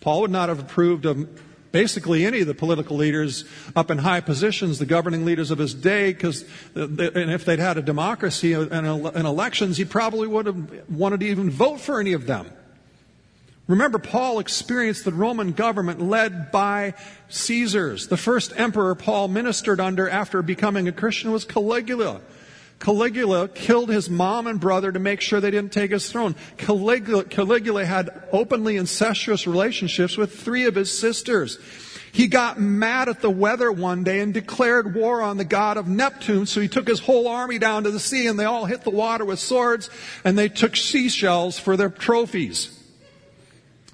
Paul 0.01 0.23
would 0.23 0.31
not 0.31 0.49
have 0.49 0.61
approved 0.61 1.05
of 1.05 1.29
basically 1.73 2.25
any 2.25 2.41
of 2.41 2.47
the 2.47 2.55
political 2.55 2.97
leaders 2.97 3.45
up 3.77 3.91
in 3.91 3.99
high 3.99 4.21
positions, 4.21 4.79
the 4.79 4.87
governing 4.87 5.25
leaders 5.25 5.51
of 5.51 5.59
his 5.59 5.75
day, 5.75 6.13
because 6.13 6.45
and 6.75 7.31
if 7.31 7.45
they'd 7.45 7.59
had 7.59 7.79
a 7.79 7.83
democracy 7.83 8.55
uh, 8.55 8.67
and, 8.71 8.87
elections, 9.27 9.77
he 9.77 9.85
probably 9.85 10.27
would 10.27 10.47
have 10.47 10.91
wanted 10.91 11.21
to 11.21 11.27
even 11.27 11.51
vote 11.51 11.81
for 11.81 12.01
any 12.01 12.13
of 12.13 12.27
them. 12.27 12.51
Remember, 13.67 13.99
Paul 13.99 14.39
experienced 14.39 15.05
the 15.05 15.13
Roman 15.13 15.53
government 15.53 16.01
led 16.01 16.51
by 16.51 16.95
Caesars. 17.29 18.09
The 18.09 18.17
first 18.17 18.53
emperor 18.57 18.95
Paul 18.95 19.29
ministered 19.29 19.79
under 19.79 20.09
after 20.09 20.41
becoming 20.41 20.89
a 20.89 20.93
Christian 20.93 21.33
was 21.33 21.45
Caligula. 21.45 22.23
Caligula 22.81 23.49
killed 23.49 23.91
his 23.91 24.09
mom 24.09 24.47
and 24.47 24.61
brother 24.61 24.93
to 24.93 24.99
make 24.99 25.21
sure 25.21 25.41
they 25.41 25.51
didn't 25.51 25.73
take 25.73 25.91
his 25.91 26.11
throne. 26.11 26.37
Caligula, 26.57 27.25
Caligula 27.25 27.85
had 27.85 28.11
openly 28.33 28.77
incestuous 28.77 29.47
relationships 29.47 30.17
with 30.17 30.39
three 30.39 30.65
of 30.65 30.77
his 30.77 30.97
sisters. 30.97 31.59
He 32.13 32.29
got 32.29 32.61
mad 32.61 33.09
at 33.09 33.21
the 33.21 33.31
weather 33.31 33.71
one 33.71 34.05
day 34.05 34.21
and 34.21 34.33
declared 34.33 34.95
war 34.95 35.23
on 35.23 35.37
the 35.37 35.45
god 35.45 35.77
of 35.77 35.89
Neptune, 35.89 36.47
so 36.47 36.61
he 36.61 36.69
took 36.69 36.89
his 36.89 37.01
whole 37.01 37.29
army 37.29 37.59
down 37.59 37.85
to 37.85 37.91
the 37.91 38.01
sea 38.01 38.27
and 38.27 38.39
they 38.39 38.45
all 38.45 38.65
hit 38.65 38.83
the 38.83 38.91
water 38.91 39.25
with 39.25 39.39
swords 39.39 39.91
and 40.25 40.39
they 40.39 40.49
took 40.49 40.77
seashells 40.77 41.59
for 41.59 41.77
their 41.77 41.91
trophies. 41.91 42.75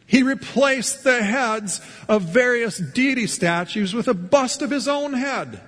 He 0.06 0.22
replaced 0.22 1.02
the 1.02 1.22
heads 1.22 1.80
of 2.08 2.22
various 2.22 2.78
deity 2.78 3.26
statues 3.26 3.94
with 3.94 4.06
a 4.06 4.14
bust 4.14 4.62
of 4.62 4.70
his 4.70 4.86
own 4.86 5.14
head. 5.14 5.60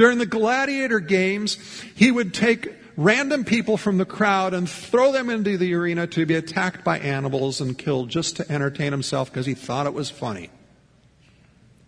During 0.00 0.16
the 0.16 0.24
gladiator 0.24 0.98
games, 0.98 1.58
he 1.94 2.10
would 2.10 2.32
take 2.32 2.72
random 2.96 3.44
people 3.44 3.76
from 3.76 3.98
the 3.98 4.06
crowd 4.06 4.54
and 4.54 4.66
throw 4.66 5.12
them 5.12 5.28
into 5.28 5.58
the 5.58 5.74
arena 5.74 6.06
to 6.06 6.24
be 6.24 6.36
attacked 6.36 6.82
by 6.82 6.98
animals 7.00 7.60
and 7.60 7.76
killed 7.76 8.08
just 8.08 8.36
to 8.36 8.50
entertain 8.50 8.92
himself 8.92 9.30
because 9.30 9.44
he 9.44 9.52
thought 9.52 9.84
it 9.84 9.92
was 9.92 10.08
funny. 10.08 10.48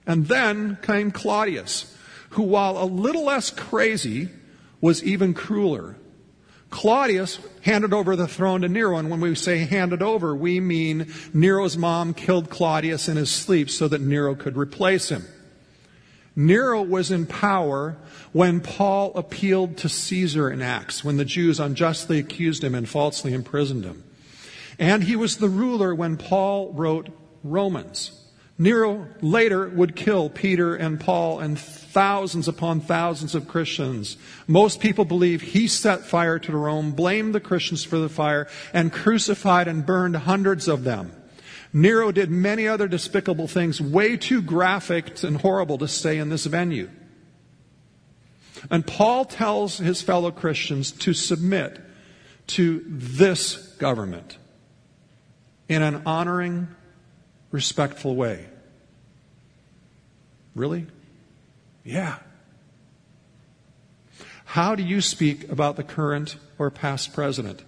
And 0.07 0.29
then 0.29 0.77
came 0.83 1.11
Claudius, 1.11 1.97
who, 2.33 2.43
while 2.43 2.77
a 2.77 2.85
little 2.85 3.25
less 3.25 3.49
crazy, 3.51 4.29
was 4.83 5.03
even 5.03 5.33
crueler. 5.33 5.97
Claudius 6.69 7.39
handed 7.63 7.95
over 7.95 8.15
the 8.15 8.29
throne 8.29 8.61
to 8.61 8.69
Nero, 8.69 8.99
and 8.99 9.09
when 9.09 9.23
we 9.23 9.35
say 9.35 9.61
handed 9.61 10.03
over, 10.03 10.37
we 10.37 10.61
mean 10.61 11.11
Nero's 11.33 11.79
mom 11.79 12.13
killed 12.13 12.51
Claudius 12.51 13.09
in 13.09 13.17
his 13.17 13.31
sleep 13.31 13.71
so 13.71 13.89
that 13.89 14.03
Nero 14.03 14.35
could 14.35 14.59
replace 14.59 15.09
him. 15.09 15.25
Nero 16.35 16.83
was 16.83 17.11
in 17.11 17.27
power 17.27 17.97
when 18.33 18.61
Paul 18.61 19.13
appealed 19.15 19.77
to 19.79 19.89
Caesar 19.89 20.51
in 20.51 20.63
Acts, 20.63 21.05
when 21.05 21.19
the 21.19 21.25
Jews 21.25 21.61
unjustly 21.61 22.19
accused 22.19 22.65
him 22.65 22.75
and 22.75 22.89
falsely 22.89 23.35
imprisoned 23.35 23.85
him. 23.85 24.05
And 24.79 25.05
he 25.05 25.17
was 25.17 25.37
the 25.37 25.49
ruler 25.49 25.95
when 25.95 26.17
Paul 26.17 26.73
wrote 26.73 27.11
Romans. 27.43 28.19
Nero 28.59 29.09
later 29.21 29.69
would 29.69 29.97
kill 29.97 30.31
Peter 30.31 30.75
and 30.75 31.01
Paul 31.01 31.41
and 31.41 31.59
thousands 31.59 32.49
upon 32.49 32.81
thousands 32.81 33.35
of 33.35 33.49
Christians. 33.49 34.17
Most 34.47 34.81
people 34.81 35.05
believe 35.05 35.43
he 35.43 35.67
set 35.67 36.07
fire 36.07 36.39
to 36.39 36.57
Rome, 36.57 36.93
blamed 36.93 37.35
the 37.35 37.41
Christians 37.41 37.85
for 37.85 37.99
the 37.99 38.09
fire, 38.09 38.47
and 38.73 38.93
crucified 38.93 39.69
and 39.69 39.85
burned 39.85 40.17
hundreds 40.17 40.69
of 40.69 40.85
them. 40.85 41.13
Nero 41.73 42.13
did 42.13 42.31
many 42.31 42.69
other 42.69 42.87
despicable 42.87 43.49
things, 43.49 43.81
way 43.81 44.17
too 44.17 44.43
graphic 44.43 45.23
and 45.23 45.39
horrible 45.39 45.79
to 45.79 45.89
stay 45.89 46.19
in 46.19 46.29
this 46.29 46.45
venue. 46.45 46.91
And 48.71 48.87
Paul 48.87 49.25
tells 49.25 49.79
his 49.79 50.03
fellow 50.03 50.31
Christians 50.31 50.93
to 50.93 51.15
submit 51.15 51.81
to 52.49 52.85
this 52.87 53.57
government 53.79 54.37
in 55.69 55.83
an 55.83 56.03
honoring, 56.05 56.69
respectful 57.51 58.15
way. 58.15 58.47
Really? 60.55 60.87
Yeah. 61.85 62.19
How 64.45 64.75
do 64.75 64.83
you 64.83 65.01
speak 65.01 65.51
about 65.51 65.77
the 65.77 65.83
current 65.83 66.37
or 66.59 66.71
past 66.71 67.15
president? 67.15 67.63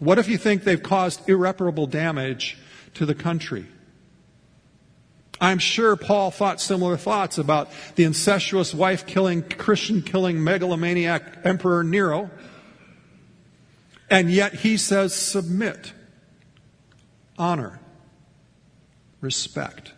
What 0.00 0.18
if 0.18 0.28
you 0.28 0.38
think 0.38 0.64
they've 0.64 0.82
caused 0.82 1.28
irreparable 1.28 1.86
damage 1.86 2.58
to 2.94 3.06
the 3.06 3.14
country? 3.14 3.66
I'm 5.40 5.58
sure 5.58 5.96
Paul 5.96 6.30
thought 6.30 6.60
similar 6.60 6.96
thoughts 6.96 7.38
about 7.38 7.70
the 7.94 8.04
incestuous 8.04 8.74
wife 8.74 9.06
killing, 9.06 9.42
Christian 9.42 10.02
killing, 10.02 10.42
megalomaniac 10.42 11.44
Emperor 11.44 11.84
Nero. 11.84 12.30
And 14.10 14.30
yet 14.30 14.54
he 14.54 14.76
says 14.76 15.14
submit, 15.14 15.92
honor, 17.38 17.80
respect. 19.20 19.92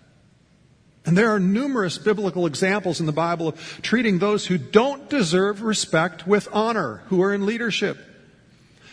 And 1.05 1.17
there 1.19 1.31
are 1.31 1.41
numerous 1.41 1.99
biblical 1.99 2.47
examples 2.47 3.01
in 3.01 3.07
the 3.07 3.13
Bible 3.13 3.49
of 3.49 3.81
treating 3.83 4.19
those 4.19 4.47
who 4.47 4.59
don't 4.59 5.09
deserve 5.09 5.63
respect 5.63 6.27
with 6.27 6.47
honor, 6.53 7.03
who 7.07 7.23
are 7.23 7.35
in 7.35 7.47
leadership. 7.47 7.99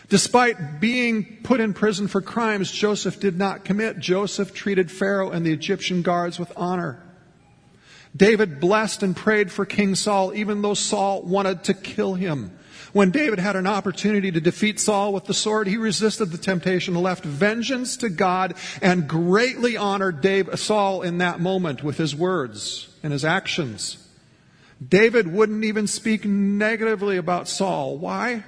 Despite 0.09 0.79
being 0.79 1.37
put 1.43 1.59
in 1.59 1.73
prison 1.73 2.07
for 2.07 2.19
crimes 2.19 2.71
Joseph 2.71 3.19
did 3.19 3.37
not 3.37 3.63
commit, 3.63 3.99
Joseph 3.99 4.53
treated 4.53 4.91
Pharaoh 4.91 5.29
and 5.29 5.45
the 5.45 5.53
Egyptian 5.53 6.01
guards 6.01 6.39
with 6.39 6.51
honor. 6.57 7.01
David 8.15 8.59
blessed 8.59 9.03
and 9.03 9.15
prayed 9.15 9.51
for 9.51 9.65
King 9.65 9.93
Saul, 9.93 10.33
even 10.33 10.63
though 10.63 10.73
Saul 10.73 11.21
wanted 11.21 11.65
to 11.65 11.75
kill 11.75 12.15
him. 12.15 12.57
When 12.91 13.11
David 13.11 13.37
had 13.37 13.55
an 13.55 13.67
opportunity 13.67 14.31
to 14.31 14.41
defeat 14.41 14.79
Saul 14.79 15.13
with 15.13 15.25
the 15.25 15.33
sword, 15.35 15.67
he 15.67 15.77
resisted 15.77 16.31
the 16.31 16.39
temptation, 16.39 16.95
left 16.95 17.23
vengeance 17.23 17.97
to 17.97 18.09
God, 18.09 18.55
and 18.81 19.07
greatly 19.07 19.77
honored 19.77 20.21
Dave, 20.21 20.49
Saul 20.59 21.03
in 21.03 21.19
that 21.19 21.39
moment 21.39 21.83
with 21.83 21.97
his 21.97 22.15
words 22.15 22.89
and 23.03 23.13
his 23.13 23.23
actions. 23.23 24.07
David 24.85 25.31
wouldn't 25.31 25.65
even 25.65 25.85
speak 25.85 26.25
negatively 26.25 27.17
about 27.17 27.47
Saul. 27.47 27.97
Why? 27.99 28.43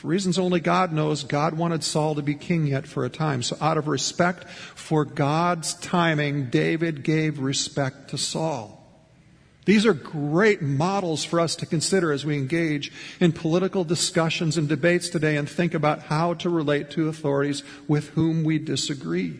For 0.00 0.08
reasons 0.08 0.38
only 0.38 0.60
God 0.60 0.94
knows, 0.94 1.24
God 1.24 1.58
wanted 1.58 1.84
Saul 1.84 2.14
to 2.14 2.22
be 2.22 2.34
king 2.34 2.66
yet 2.66 2.86
for 2.86 3.04
a 3.04 3.10
time. 3.10 3.42
So 3.42 3.58
out 3.60 3.76
of 3.76 3.86
respect 3.86 4.48
for 4.48 5.04
God's 5.04 5.74
timing, 5.74 6.46
David 6.46 7.02
gave 7.02 7.38
respect 7.38 8.08
to 8.08 8.16
Saul. 8.16 8.82
These 9.66 9.84
are 9.84 9.92
great 9.92 10.62
models 10.62 11.22
for 11.22 11.38
us 11.38 11.54
to 11.56 11.66
consider 11.66 12.12
as 12.12 12.24
we 12.24 12.38
engage 12.38 12.90
in 13.20 13.32
political 13.32 13.84
discussions 13.84 14.56
and 14.56 14.70
debates 14.70 15.10
today 15.10 15.36
and 15.36 15.46
think 15.46 15.74
about 15.74 16.04
how 16.04 16.32
to 16.32 16.48
relate 16.48 16.88
to 16.92 17.08
authorities 17.08 17.62
with 17.86 18.08
whom 18.10 18.42
we 18.42 18.58
disagree. 18.58 19.38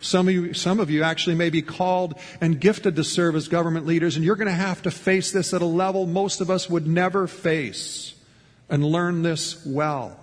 Some 0.00 0.26
of, 0.26 0.34
you, 0.34 0.54
some 0.54 0.80
of 0.80 0.90
you 0.90 1.04
actually 1.04 1.36
may 1.36 1.50
be 1.50 1.62
called 1.62 2.18
and 2.40 2.60
gifted 2.60 2.96
to 2.96 3.04
serve 3.04 3.36
as 3.36 3.46
government 3.46 3.86
leaders, 3.86 4.16
and 4.16 4.24
you're 4.24 4.34
going 4.34 4.48
to 4.48 4.52
have 4.52 4.82
to 4.82 4.90
face 4.90 5.30
this 5.30 5.54
at 5.54 5.62
a 5.62 5.66
level 5.66 6.04
most 6.04 6.40
of 6.40 6.50
us 6.50 6.68
would 6.68 6.88
never 6.88 7.28
face 7.28 8.15
and 8.68 8.84
learn 8.84 9.22
this 9.22 9.64
well. 9.64 10.18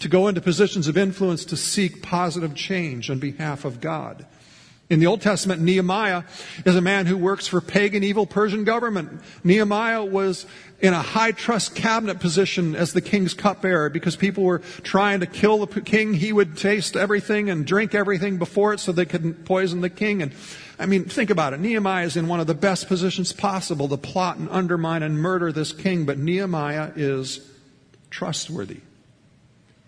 To 0.00 0.08
go 0.08 0.28
into 0.28 0.40
positions 0.40 0.88
of 0.88 0.96
influence 0.96 1.44
to 1.46 1.56
seek 1.56 2.02
positive 2.02 2.54
change 2.54 3.10
on 3.10 3.18
behalf 3.18 3.64
of 3.64 3.80
God. 3.80 4.26
In 4.92 5.00
the 5.00 5.06
Old 5.06 5.22
Testament, 5.22 5.62
Nehemiah 5.62 6.24
is 6.66 6.76
a 6.76 6.82
man 6.82 7.06
who 7.06 7.16
works 7.16 7.46
for 7.46 7.62
pagan 7.62 8.04
evil 8.04 8.26
Persian 8.26 8.64
government. 8.64 9.22
Nehemiah 9.42 10.04
was 10.04 10.44
in 10.82 10.92
a 10.92 11.00
high 11.00 11.32
trust 11.32 11.74
cabinet 11.74 12.20
position 12.20 12.76
as 12.76 12.92
the 12.92 13.00
king's 13.00 13.32
cupbearer 13.32 13.88
because 13.88 14.16
people 14.16 14.44
were 14.44 14.58
trying 14.82 15.20
to 15.20 15.26
kill 15.26 15.64
the 15.64 15.80
king. 15.80 16.12
He 16.12 16.30
would 16.30 16.58
taste 16.58 16.94
everything 16.94 17.48
and 17.48 17.66
drink 17.66 17.94
everything 17.94 18.36
before 18.36 18.74
it 18.74 18.80
so 18.80 18.92
they 18.92 19.06
couldn't 19.06 19.46
poison 19.46 19.80
the 19.80 19.88
king. 19.88 20.20
And 20.20 20.32
I 20.78 20.84
mean, 20.84 21.06
think 21.06 21.30
about 21.30 21.54
it. 21.54 21.60
Nehemiah 21.60 22.04
is 22.04 22.18
in 22.18 22.28
one 22.28 22.40
of 22.40 22.46
the 22.46 22.52
best 22.52 22.86
positions 22.86 23.32
possible 23.32 23.88
to 23.88 23.96
plot 23.96 24.36
and 24.36 24.50
undermine 24.50 25.02
and 25.02 25.18
murder 25.18 25.52
this 25.52 25.72
king, 25.72 26.04
but 26.04 26.18
Nehemiah 26.18 26.90
is 26.96 27.40
trustworthy. 28.10 28.80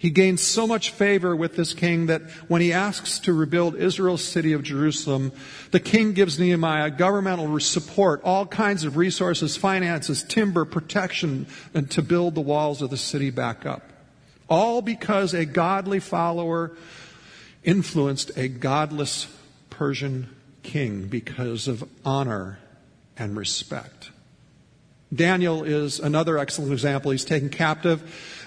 He 0.05 0.11
gains 0.11 0.43
so 0.43 0.67
much 0.67 0.91
favor 0.91 1.35
with 1.35 1.57
this 1.57 1.73
king 1.73 2.09
that 2.09 2.21
when 2.47 2.61
he 2.61 2.75
asks 2.75 3.19
to 3.21 3.33
rebuild 3.33 3.75
Israel's 3.75 4.23
city 4.23 4.53
of 4.53 4.63
Jerusalem, 4.63 5.33
the 5.71 5.81
king 5.81 6.13
gives 6.13 6.39
Nehemiah 6.39 6.91
governmental 6.91 7.59
support, 7.59 8.21
all 8.23 8.45
kinds 8.45 8.85
of 8.85 8.99
resources, 8.99 9.57
finances, 9.57 10.23
timber, 10.23 10.67
protection, 10.67 11.47
and 11.73 11.91
to 11.93 12.03
build 12.03 12.35
the 12.35 12.43
walls 12.43 12.83
of 12.83 12.91
the 12.91 12.99
city 12.99 13.31
back 13.31 13.65
up. 13.65 13.81
All 14.47 14.83
because 14.83 15.33
a 15.33 15.47
godly 15.47 16.01
follower 16.01 16.73
influenced 17.63 18.31
a 18.37 18.49
godless 18.49 19.27
Persian 19.71 20.29
king 20.63 21.07
because 21.07 21.67
of 21.67 21.83
honor 22.05 22.59
and 23.17 23.39
respect. 23.39 24.11
Daniel 25.15 25.63
is 25.63 25.99
another 25.99 26.37
excellent 26.37 26.73
example. 26.73 27.11
He's 27.11 27.25
taken 27.25 27.49
captive 27.49 28.03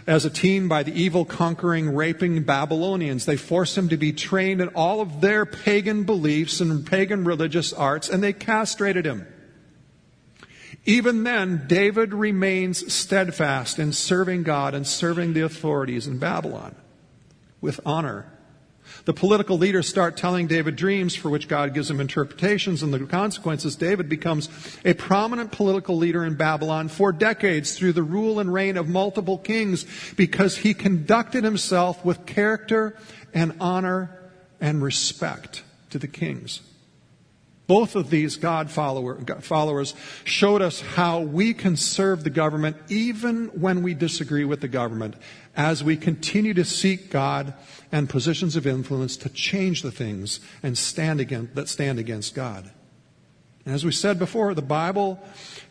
as 0.07 0.23
a 0.23 0.29
teen 0.29 0.69
by 0.69 0.83
the 0.83 0.99
evil, 0.99 1.25
conquering, 1.25 1.93
raping 1.93 2.43
Babylonians. 2.43 3.25
They 3.25 3.35
forced 3.35 3.77
him 3.77 3.89
to 3.89 3.97
be 3.97 4.13
trained 4.13 4.61
in 4.61 4.69
all 4.69 5.01
of 5.01 5.19
their 5.19 5.45
pagan 5.45 6.05
beliefs 6.05 6.61
and 6.61 6.87
pagan 6.87 7.25
religious 7.25 7.73
arts, 7.73 8.07
and 8.07 8.23
they 8.23 8.33
castrated 8.33 9.05
him. 9.05 9.27
Even 10.85 11.25
then, 11.25 11.65
David 11.67 12.13
remains 12.13 12.93
steadfast 12.93 13.77
in 13.77 13.91
serving 13.91 14.43
God 14.43 14.73
and 14.73 14.87
serving 14.87 15.33
the 15.33 15.41
authorities 15.41 16.07
in 16.07 16.17
Babylon 16.17 16.75
with 17.59 17.81
honor 17.85 18.31
the 19.05 19.13
political 19.13 19.57
leaders 19.57 19.87
start 19.87 20.17
telling 20.17 20.47
David 20.47 20.75
dreams 20.75 21.15
for 21.15 21.29
which 21.29 21.47
God 21.47 21.73
gives 21.73 21.89
him 21.89 21.99
interpretations, 21.99 22.83
and 22.83 22.93
the 22.93 22.99
consequences, 23.05 23.75
David 23.75 24.09
becomes 24.09 24.49
a 24.85 24.93
prominent 24.93 25.51
political 25.51 25.97
leader 25.97 26.25
in 26.25 26.35
Babylon 26.35 26.89
for 26.89 27.11
decades 27.11 27.77
through 27.77 27.93
the 27.93 28.03
rule 28.03 28.39
and 28.39 28.53
reign 28.53 28.77
of 28.77 28.87
multiple 28.87 29.37
kings 29.37 29.85
because 30.15 30.57
he 30.57 30.73
conducted 30.73 31.43
himself 31.43 32.03
with 32.03 32.25
character 32.25 32.97
and 33.33 33.53
honor 33.59 34.31
and 34.59 34.81
respect 34.81 35.63
to 35.89 35.99
the 35.99 36.07
kings. 36.07 36.61
Both 37.67 37.97
of 37.97 38.09
these 38.09 38.37
God 38.37 38.71
follower, 38.71 39.19
followers 39.41 39.93
showed 40.23 40.61
us 40.61 40.79
how 40.79 41.19
we 41.19 41.53
can 41.53 41.75
serve 41.75 42.23
the 42.23 42.29
government 42.29 42.77
even 42.87 43.47
when 43.47 43.83
we 43.83 43.93
disagree 43.93 44.45
with 44.45 44.61
the 44.61 44.69
government 44.69 45.15
as 45.55 45.83
we 45.83 45.97
continue 45.97 46.53
to 46.53 46.63
seek 46.63 47.09
God 47.09 47.53
and 47.91 48.09
positions 48.09 48.55
of 48.55 48.67
influence 48.67 49.17
to 49.17 49.29
change 49.29 49.81
the 49.81 49.91
things 49.91 50.39
and 50.61 50.77
stand 50.77 51.19
against, 51.19 51.55
that 51.55 51.69
stand 51.69 51.99
against 51.99 52.35
God. 52.35 52.69
And 53.65 53.75
as 53.75 53.85
we 53.85 53.91
said 53.91 54.17
before, 54.17 54.53
the 54.53 54.61
Bible 54.61 55.19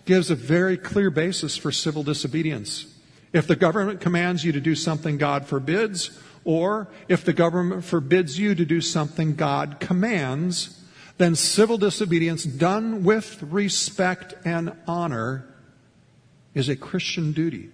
gives 0.05 0.31
a 0.31 0.35
very 0.35 0.76
clear 0.76 1.11
basis 1.11 1.57
for 1.57 1.72
civil 1.72 2.02
disobedience. 2.02 2.87
If 3.33 3.46
the 3.46 3.57
government 3.57 4.00
commands 4.00 4.44
you 4.44 4.52
to 4.52 4.61
do 4.61 4.74
something 4.74 5.18
God 5.18 5.46
forbids, 5.46 6.18
or 6.44 6.88
if 7.09 7.24
the 7.24 7.33
government 7.33 7.85
forbids 7.85 8.38
you 8.38 8.55
to 8.55 8.64
do 8.64 8.81
something 8.81 9.35
God 9.35 9.81
commands, 9.81 10.83
then 11.18 11.35
civil 11.35 11.79
disobedience 11.79 12.44
done 12.44 13.02
with 13.02 13.42
respect 13.42 14.35
and 14.44 14.72
honor 14.87 15.46
is 16.55 16.68
a 16.68 16.76
Christian 16.76 17.33
duty. 17.33 17.70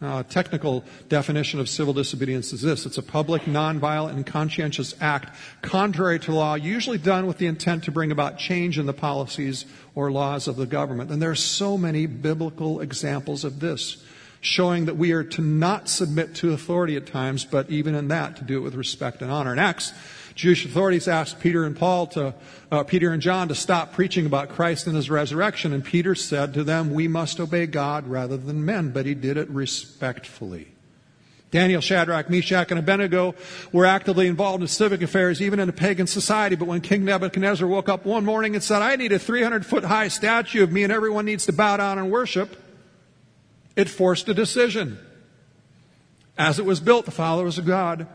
A 0.00 0.24
technical 0.28 0.84
definition 1.08 1.58
of 1.58 1.68
civil 1.68 1.92
disobedience 1.92 2.52
is 2.52 2.62
this 2.62 2.86
it's 2.86 2.98
a 2.98 3.02
public, 3.02 3.42
nonviolent, 3.42 4.10
and 4.10 4.24
conscientious 4.24 4.94
act 5.00 5.36
contrary 5.60 6.20
to 6.20 6.32
law, 6.32 6.54
usually 6.54 6.98
done 6.98 7.26
with 7.26 7.38
the 7.38 7.46
intent 7.46 7.82
to 7.84 7.90
bring 7.90 8.12
about 8.12 8.38
change 8.38 8.78
in 8.78 8.86
the 8.86 8.92
policies 8.92 9.64
or 9.96 10.12
laws 10.12 10.46
of 10.46 10.54
the 10.54 10.66
government. 10.66 11.10
And 11.10 11.20
there 11.20 11.32
are 11.32 11.34
so 11.34 11.76
many 11.76 12.06
biblical 12.06 12.80
examples 12.80 13.42
of 13.42 13.58
this, 13.58 14.04
showing 14.40 14.84
that 14.84 14.96
we 14.96 15.10
are 15.10 15.24
to 15.24 15.42
not 15.42 15.88
submit 15.88 16.36
to 16.36 16.52
authority 16.52 16.94
at 16.94 17.06
times, 17.06 17.44
but 17.44 17.68
even 17.68 17.96
in 17.96 18.06
that, 18.06 18.36
to 18.36 18.44
do 18.44 18.58
it 18.58 18.60
with 18.60 18.76
respect 18.76 19.20
and 19.20 19.32
honor. 19.32 19.56
Next, 19.56 19.92
Jewish 20.38 20.64
authorities 20.64 21.08
asked 21.08 21.40
Peter 21.40 21.64
and 21.64 21.76
Paul 21.76 22.06
to, 22.06 22.32
uh, 22.70 22.84
Peter 22.84 23.10
and 23.10 23.20
John 23.20 23.48
to 23.48 23.56
stop 23.56 23.92
preaching 23.92 24.24
about 24.24 24.50
Christ 24.50 24.86
and 24.86 24.94
his 24.94 25.10
resurrection. 25.10 25.72
And 25.72 25.84
Peter 25.84 26.14
said 26.14 26.54
to 26.54 26.62
them, 26.62 26.94
We 26.94 27.08
must 27.08 27.40
obey 27.40 27.66
God 27.66 28.06
rather 28.06 28.36
than 28.36 28.64
men. 28.64 28.90
But 28.90 29.04
he 29.04 29.14
did 29.14 29.36
it 29.36 29.50
respectfully. 29.50 30.68
Daniel, 31.50 31.80
Shadrach, 31.80 32.30
Meshach, 32.30 32.70
and 32.70 32.78
Abednego 32.78 33.34
were 33.72 33.84
actively 33.84 34.28
involved 34.28 34.62
in 34.62 34.68
civic 34.68 35.02
affairs, 35.02 35.42
even 35.42 35.58
in 35.58 35.68
a 35.68 35.72
pagan 35.72 36.06
society. 36.06 36.54
But 36.54 36.68
when 36.68 36.82
King 36.82 37.04
Nebuchadnezzar 37.04 37.66
woke 37.66 37.88
up 37.88 38.06
one 38.06 38.24
morning 38.24 38.54
and 38.54 38.62
said, 38.62 38.80
I 38.80 38.94
need 38.94 39.10
a 39.10 39.18
300 39.18 39.66
foot 39.66 39.82
high 39.82 40.06
statue 40.06 40.62
of 40.62 40.70
me 40.70 40.84
and 40.84 40.92
everyone 40.92 41.24
needs 41.24 41.46
to 41.46 41.52
bow 41.52 41.78
down 41.78 41.98
and 41.98 42.12
worship, 42.12 42.56
it 43.74 43.88
forced 43.88 44.28
a 44.28 44.34
decision. 44.34 45.00
As 46.36 46.60
it 46.60 46.64
was 46.64 46.78
built, 46.78 47.06
the 47.06 47.10
followers 47.10 47.58
of 47.58 47.66
God 47.66 48.06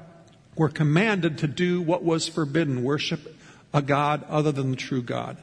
were 0.56 0.70
commanded 0.70 1.38
to 1.40 1.48
do 1.48 1.82
what 1.82 2.04
was 2.04 2.28
forbidden 2.28 2.84
worship 2.84 3.36
a 3.74 3.82
God 3.82 4.24
other 4.30 4.52
than 4.52 4.72
the 4.72 4.78
true 4.78 5.02
God. 5.02 5.38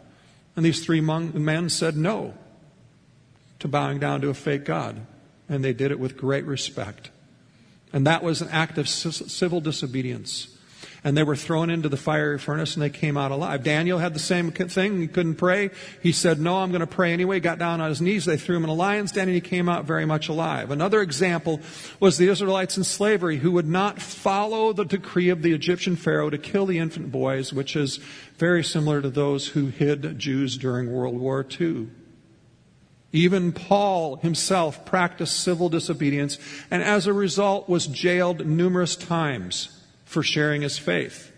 And 0.57 0.65
these 0.65 0.85
three 0.85 1.01
men 1.01 1.69
said 1.69 1.97
no 1.97 2.35
to 3.59 3.69
bowing 3.69 3.99
down 3.99 4.21
to 4.21 4.29
a 4.29 4.35
fake 4.35 4.65
God. 4.65 5.01
And 5.49 5.65
they 5.65 5.73
did 5.73 5.91
it 5.91 5.99
with 5.99 6.17
great 6.17 6.45
respect. 6.45 7.11
And 7.93 8.07
that 8.07 8.23
was 8.23 8.41
an 8.41 8.49
act 8.51 8.79
of 8.79 8.89
civil 8.89 9.61
disobedience 9.61 10.57
and 11.03 11.17
they 11.17 11.23
were 11.23 11.37
thrown 11.37 11.71
into 11.71 11.89
the 11.89 11.97
fiery 11.97 12.39
furnace 12.39 12.75
and 12.75 12.83
they 12.83 12.91
came 12.91 13.17
out 13.17 13.31
alive. 13.31 13.63
Daniel 13.63 13.99
had 13.99 14.15
the 14.15 14.21
same 14.21 14.51
thing. 14.51 15.01
He 15.01 15.09
couldn't 15.09 15.37
pray. 15.37 15.71
He 16.03 16.13
said, 16.13 16.41
no, 16.41 16.59
I'm 16.59 16.71
going 16.71 16.81
to 16.81 16.87
pray 16.87 17.13
anyway. 17.13 17.41
Got 17.41 17.59
down 17.59 17.81
on 17.81 17.89
his 17.89 18.01
knees. 18.01 18.25
They 18.25 18.37
threw 18.37 18.57
him 18.57 18.65
in 18.65 18.71
a 18.71 18.75
lion's 18.75 19.13
den 19.13 19.29
and 19.29 19.35
he 19.35 19.41
came 19.41 19.69
out 19.69 19.85
very 19.85 20.05
much 20.05 20.29
alive. 20.29 20.71
Another 20.71 21.01
example 21.01 21.61
was 21.99 22.19
the 22.19 22.29
Israelites 22.29 22.77
in 22.77 22.85
slavery 22.85 23.39
who 23.39 23.53
would 23.53 23.69
not 23.69 24.01
follow 24.01 24.73
the 24.73 24.85
decree 24.85 25.31
of 25.31 25.43
the 25.43 25.53
Egyptian 25.53 25.97
Pharaoh 25.97 26.31
to 26.31 26.39
kill 26.39 26.67
the 26.67 26.79
infant 26.79 27.11
boys, 27.11 27.53
which 27.53 27.77
is 27.77 27.97
very 28.37 28.63
similar 28.63 29.01
to 29.01 29.11
those 29.11 29.49
who 29.49 29.67
hid 29.67 30.19
Jews 30.19 30.59
during 30.59 30.93
World 30.93 31.19
War 31.19 31.47
II. 31.61 31.89
Even 33.13 33.53
Paul 33.53 34.17
himself 34.17 34.85
practiced 34.85 35.41
civil 35.41 35.69
disobedience 35.69 36.39
and 36.71 36.83
as 36.83 37.07
a 37.07 37.13
result 37.13 37.69
was 37.69 37.89
jailed 37.89 38.47
numerous 38.47 38.95
times 38.95 39.80
for 40.11 40.25
sharing 40.25 40.63
his 40.63 40.77
faith. 40.77 41.31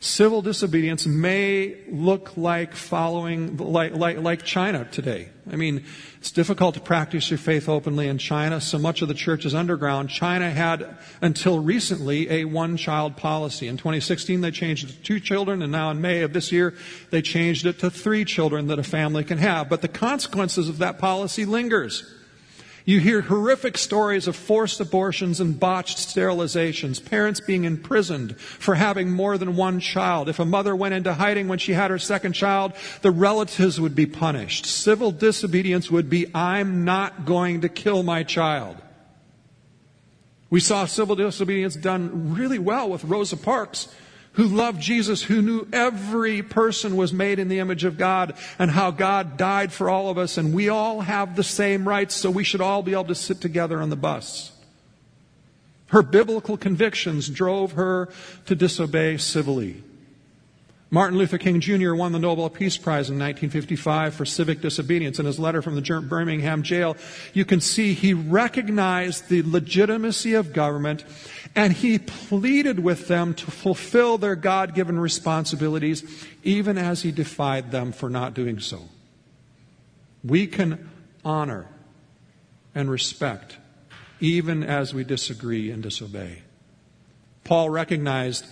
Civil 0.00 0.42
disobedience 0.42 1.06
may 1.06 1.76
look 1.88 2.36
like 2.36 2.74
following, 2.74 3.56
like, 3.58 3.94
like, 3.94 4.18
like 4.18 4.42
China 4.42 4.88
today. 4.90 5.28
I 5.48 5.54
mean, 5.54 5.84
it's 6.18 6.32
difficult 6.32 6.74
to 6.74 6.80
practice 6.80 7.30
your 7.30 7.38
faith 7.38 7.68
openly 7.68 8.08
in 8.08 8.18
China. 8.18 8.60
So 8.60 8.76
much 8.76 9.02
of 9.02 9.08
the 9.08 9.14
church 9.14 9.46
is 9.46 9.54
underground. 9.54 10.10
China 10.10 10.50
had, 10.50 10.98
until 11.22 11.60
recently, 11.60 12.28
a 12.28 12.44
one 12.44 12.76
child 12.76 13.16
policy. 13.16 13.68
In 13.68 13.76
2016, 13.76 14.40
they 14.40 14.50
changed 14.50 14.90
it 14.90 14.92
to 14.92 15.02
two 15.02 15.20
children, 15.20 15.62
and 15.62 15.70
now 15.70 15.92
in 15.92 16.00
May 16.00 16.22
of 16.22 16.32
this 16.32 16.50
year, 16.50 16.74
they 17.10 17.22
changed 17.22 17.66
it 17.66 17.78
to 17.78 17.88
three 17.88 18.24
children 18.24 18.66
that 18.66 18.80
a 18.80 18.84
family 18.84 19.22
can 19.22 19.38
have. 19.38 19.68
But 19.68 19.80
the 19.80 19.88
consequences 19.88 20.68
of 20.68 20.78
that 20.78 20.98
policy 20.98 21.44
lingers. 21.44 22.15
You 22.88 23.00
hear 23.00 23.20
horrific 23.20 23.76
stories 23.78 24.28
of 24.28 24.36
forced 24.36 24.78
abortions 24.78 25.40
and 25.40 25.58
botched 25.58 25.98
sterilizations, 25.98 27.04
parents 27.04 27.40
being 27.40 27.64
imprisoned 27.64 28.38
for 28.38 28.76
having 28.76 29.10
more 29.10 29.36
than 29.36 29.56
one 29.56 29.80
child. 29.80 30.28
If 30.28 30.38
a 30.38 30.44
mother 30.44 30.74
went 30.76 30.94
into 30.94 31.12
hiding 31.12 31.48
when 31.48 31.58
she 31.58 31.72
had 31.72 31.90
her 31.90 31.98
second 31.98 32.34
child, 32.34 32.74
the 33.02 33.10
relatives 33.10 33.80
would 33.80 33.96
be 33.96 34.06
punished. 34.06 34.66
Civil 34.66 35.10
disobedience 35.10 35.90
would 35.90 36.08
be, 36.08 36.28
I'm 36.32 36.84
not 36.84 37.26
going 37.26 37.62
to 37.62 37.68
kill 37.68 38.04
my 38.04 38.22
child. 38.22 38.76
We 40.48 40.60
saw 40.60 40.86
civil 40.86 41.16
disobedience 41.16 41.74
done 41.74 42.34
really 42.34 42.60
well 42.60 42.88
with 42.88 43.02
Rosa 43.02 43.36
Parks 43.36 43.88
who 44.36 44.44
loved 44.44 44.80
Jesus, 44.80 45.22
who 45.22 45.42
knew 45.42 45.66
every 45.72 46.42
person 46.42 46.96
was 46.96 47.12
made 47.12 47.38
in 47.38 47.48
the 47.48 47.58
image 47.58 47.84
of 47.84 47.96
God 47.96 48.34
and 48.58 48.70
how 48.70 48.90
God 48.90 49.36
died 49.36 49.72
for 49.72 49.88
all 49.88 50.10
of 50.10 50.18
us 50.18 50.36
and 50.36 50.54
we 50.54 50.68
all 50.68 51.00
have 51.00 51.36
the 51.36 51.42
same 51.42 51.88
rights, 51.88 52.14
so 52.14 52.30
we 52.30 52.44
should 52.44 52.60
all 52.60 52.82
be 52.82 52.92
able 52.92 53.04
to 53.04 53.14
sit 53.14 53.40
together 53.40 53.80
on 53.80 53.90
the 53.90 53.96
bus. 53.96 54.52
Her 55.88 56.02
biblical 56.02 56.56
convictions 56.56 57.28
drove 57.28 57.72
her 57.72 58.08
to 58.46 58.54
disobey 58.54 59.16
civilly. 59.16 59.82
Martin 60.88 61.18
Luther 61.18 61.38
King 61.38 61.60
Jr. 61.60 61.94
won 61.94 62.12
the 62.12 62.18
Nobel 62.18 62.48
Peace 62.48 62.76
Prize 62.76 63.10
in 63.10 63.18
1955 63.18 64.14
for 64.14 64.24
civic 64.24 64.60
disobedience. 64.60 65.18
In 65.18 65.26
his 65.26 65.38
letter 65.38 65.60
from 65.60 65.74
the 65.74 66.00
Birmingham 66.00 66.62
jail, 66.62 66.96
you 67.32 67.44
can 67.44 67.60
see 67.60 67.92
he 67.92 68.14
recognized 68.14 69.28
the 69.28 69.42
legitimacy 69.42 70.34
of 70.34 70.52
government 70.52 71.04
and 71.56 71.72
he 71.72 71.98
pleaded 71.98 72.78
with 72.78 73.08
them 73.08 73.34
to 73.34 73.50
fulfill 73.50 74.16
their 74.16 74.36
God 74.36 74.74
given 74.74 74.98
responsibilities, 74.98 76.24
even 76.44 76.78
as 76.78 77.02
he 77.02 77.10
defied 77.10 77.72
them 77.72 77.90
for 77.90 78.08
not 78.08 78.34
doing 78.34 78.60
so. 78.60 78.82
We 80.22 80.46
can 80.46 80.88
honor 81.24 81.66
and 82.76 82.88
respect 82.88 83.56
even 84.20 84.62
as 84.62 84.94
we 84.94 85.02
disagree 85.02 85.70
and 85.70 85.82
disobey. 85.82 86.42
Paul 87.44 87.70
recognized 87.70 88.44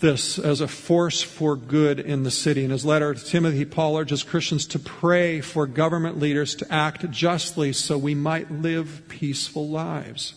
this 0.00 0.38
as 0.38 0.60
a 0.60 0.68
force 0.68 1.22
for 1.22 1.56
good 1.56 1.98
in 1.98 2.22
the 2.22 2.30
city. 2.30 2.64
In 2.64 2.70
his 2.70 2.84
letter 2.84 3.14
to 3.14 3.24
Timothy, 3.24 3.64
Paul 3.64 3.98
urges 3.98 4.22
Christians 4.22 4.66
to 4.66 4.78
pray 4.78 5.40
for 5.40 5.66
government 5.66 6.18
leaders 6.18 6.54
to 6.56 6.72
act 6.72 7.10
justly 7.10 7.72
so 7.72 7.98
we 7.98 8.14
might 8.14 8.50
live 8.50 9.02
peaceful 9.08 9.68
lives. 9.68 10.34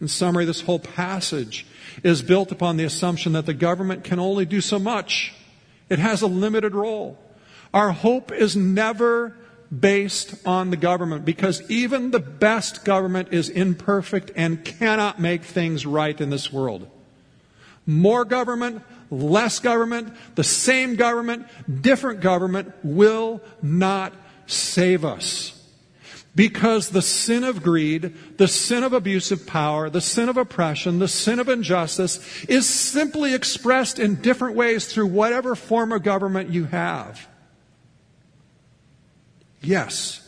In 0.00 0.08
summary, 0.08 0.46
this 0.46 0.62
whole 0.62 0.78
passage 0.78 1.66
is 2.02 2.22
built 2.22 2.50
upon 2.50 2.76
the 2.76 2.84
assumption 2.84 3.32
that 3.32 3.46
the 3.46 3.54
government 3.54 4.04
can 4.04 4.18
only 4.18 4.44
do 4.44 4.60
so 4.60 4.78
much. 4.78 5.34
It 5.88 5.98
has 5.98 6.22
a 6.22 6.26
limited 6.26 6.74
role. 6.74 7.18
Our 7.72 7.92
hope 7.92 8.32
is 8.32 8.56
never 8.56 9.36
based 9.76 10.34
on 10.46 10.70
the 10.70 10.76
government 10.76 11.24
because 11.24 11.62
even 11.70 12.10
the 12.10 12.18
best 12.18 12.84
government 12.84 13.28
is 13.32 13.48
imperfect 13.48 14.32
and 14.34 14.64
cannot 14.64 15.20
make 15.20 15.44
things 15.44 15.86
right 15.86 16.18
in 16.20 16.30
this 16.30 16.52
world. 16.52 16.88
More 17.90 18.24
government, 18.24 18.82
less 19.10 19.58
government, 19.58 20.14
the 20.36 20.44
same 20.44 20.94
government, 20.94 21.48
different 21.82 22.20
government 22.20 22.72
will 22.84 23.40
not 23.62 24.12
save 24.46 25.04
us. 25.04 25.56
Because 26.36 26.90
the 26.90 27.02
sin 27.02 27.42
of 27.42 27.64
greed, 27.64 28.14
the 28.38 28.46
sin 28.46 28.84
of 28.84 28.92
abusive 28.92 29.44
power, 29.44 29.90
the 29.90 30.00
sin 30.00 30.28
of 30.28 30.36
oppression, 30.36 31.00
the 31.00 31.08
sin 31.08 31.40
of 31.40 31.48
injustice 31.48 32.44
is 32.44 32.68
simply 32.68 33.34
expressed 33.34 33.98
in 33.98 34.22
different 34.22 34.54
ways 34.54 34.86
through 34.86 35.08
whatever 35.08 35.56
form 35.56 35.90
of 35.90 36.04
government 36.04 36.50
you 36.50 36.66
have. 36.66 37.26
Yes, 39.60 40.19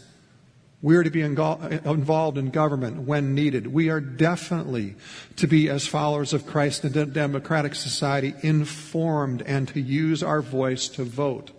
we 0.82 0.96
are 0.96 1.04
to 1.04 1.10
be 1.10 1.22
involved 1.22 2.36
in 2.36 2.50
government 2.50 3.02
when 3.02 3.36
needed. 3.36 3.68
We 3.68 3.88
are 3.88 4.00
definitely 4.00 4.96
to 5.36 5.46
be, 5.46 5.68
as 5.70 5.86
followers 5.86 6.32
of 6.32 6.44
Christ 6.44 6.84
in 6.84 6.98
a 6.98 7.06
democratic 7.06 7.76
society, 7.76 8.34
informed 8.42 9.42
and 9.42 9.68
to 9.68 9.80
use 9.80 10.24
our 10.24 10.42
voice 10.42 10.88
to 10.88 11.04
vote. 11.04 11.52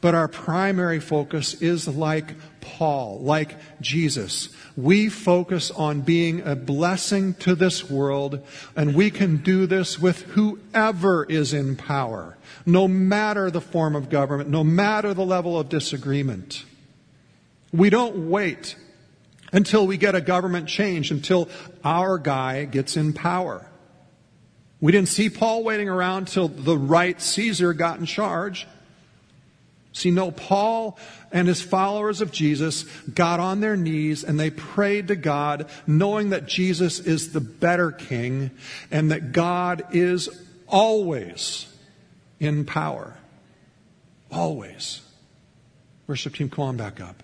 But 0.00 0.14
our 0.14 0.28
primary 0.28 1.00
focus 1.00 1.54
is 1.62 1.86
like 1.86 2.34
Paul, 2.60 3.20
like 3.20 3.56
Jesus. 3.80 4.48
We 4.76 5.08
focus 5.08 5.70
on 5.70 6.00
being 6.00 6.40
a 6.46 6.56
blessing 6.56 7.34
to 7.34 7.54
this 7.54 7.88
world, 7.90 8.44
and 8.74 8.94
we 8.94 9.10
can 9.10 9.38
do 9.38 9.66
this 9.66 9.98
with 9.98 10.22
whoever 10.22 11.24
is 11.24 11.54
in 11.54 11.76
power, 11.76 12.36
no 12.66 12.88
matter 12.88 13.50
the 13.50 13.60
form 13.60 13.94
of 13.94 14.10
government, 14.10 14.50
no 14.50 14.64
matter 14.64 15.14
the 15.14 15.24
level 15.24 15.58
of 15.58 15.68
disagreement. 15.68 16.64
We 17.74 17.90
don't 17.90 18.30
wait 18.30 18.76
until 19.52 19.84
we 19.84 19.96
get 19.96 20.14
a 20.14 20.20
government 20.20 20.68
change, 20.68 21.10
until 21.10 21.48
our 21.82 22.18
guy 22.18 22.66
gets 22.66 22.96
in 22.96 23.12
power. 23.12 23.68
We 24.80 24.92
didn't 24.92 25.08
see 25.08 25.28
Paul 25.28 25.64
waiting 25.64 25.88
around 25.88 26.28
till 26.28 26.46
the 26.46 26.78
right 26.78 27.20
Caesar 27.20 27.72
got 27.72 27.98
in 27.98 28.06
charge. 28.06 28.68
See, 29.92 30.12
no, 30.12 30.30
Paul 30.30 30.96
and 31.32 31.48
his 31.48 31.62
followers 31.62 32.20
of 32.20 32.30
Jesus 32.30 32.84
got 33.12 33.40
on 33.40 33.58
their 33.58 33.76
knees 33.76 34.22
and 34.22 34.38
they 34.38 34.50
prayed 34.50 35.08
to 35.08 35.16
God, 35.16 35.68
knowing 35.84 36.30
that 36.30 36.46
Jesus 36.46 37.00
is 37.00 37.32
the 37.32 37.40
better 37.40 37.90
king 37.90 38.52
and 38.92 39.10
that 39.10 39.32
God 39.32 39.82
is 39.90 40.28
always 40.68 41.66
in 42.38 42.66
power. 42.66 43.16
Always. 44.30 45.00
Worship 46.06 46.36
team, 46.36 46.48
come 46.48 46.66
on 46.66 46.76
back 46.76 47.00
up. 47.00 47.23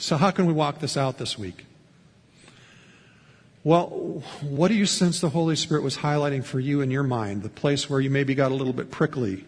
So, 0.00 0.16
how 0.16 0.30
can 0.30 0.46
we 0.46 0.52
walk 0.52 0.78
this 0.78 0.96
out 0.96 1.18
this 1.18 1.36
week? 1.36 1.66
Well, 3.64 4.22
what 4.40 4.68
do 4.68 4.74
you 4.74 4.86
sense 4.86 5.20
the 5.20 5.28
Holy 5.28 5.56
Spirit 5.56 5.82
was 5.82 5.96
highlighting 5.96 6.44
for 6.44 6.60
you 6.60 6.80
in 6.80 6.92
your 6.92 7.02
mind? 7.02 7.42
The 7.42 7.48
place 7.48 7.90
where 7.90 8.00
you 8.00 8.08
maybe 8.08 8.36
got 8.36 8.52
a 8.52 8.54
little 8.54 8.72
bit 8.72 8.92
prickly 8.92 9.44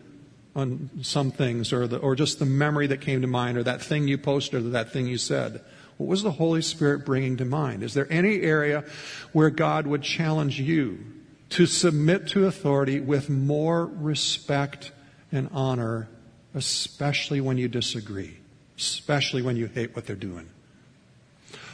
on 0.57 0.91
some 1.03 1.31
things, 1.31 1.73
or, 1.73 1.87
the, 1.87 1.99
or 1.99 2.17
just 2.17 2.41
the 2.41 2.47
memory 2.47 2.89
that 2.89 3.01
came 3.01 3.21
to 3.21 3.29
mind, 3.29 3.59
or 3.59 3.63
that 3.63 3.81
thing 3.81 4.09
you 4.09 4.19
posted, 4.19 4.67
or 4.67 4.71
that 4.71 4.93
thing 4.93 5.07
you 5.07 5.19
said? 5.19 5.63
What 5.99 6.09
was 6.09 6.25
the 6.25 6.33
Holy 6.33 6.63
Spirit 6.63 7.07
bringing 7.07 7.37
to 7.37 7.45
mind? 7.45 7.85
Is 7.85 7.95
there 7.95 8.09
any 8.11 8.41
area 8.41 8.85
where 9.33 9.51
God 9.51 9.87
would 9.87 10.03
challenge 10.03 10.61
you 10.61 10.99
to 11.51 11.67
submit 11.67 12.27
to 12.29 12.47
authority 12.47 12.99
with 12.99 13.31
more 13.31 13.87
respect 13.87 14.91
and 15.31 15.49
honor, 15.53 16.09
especially 16.55 17.41
when 17.41 17.57
you 17.57 17.69
disagree? 17.69 18.40
Especially 18.81 19.43
when 19.43 19.57
you 19.57 19.67
hate 19.67 19.95
what 19.95 20.07
they're 20.07 20.17
doing? 20.17 20.49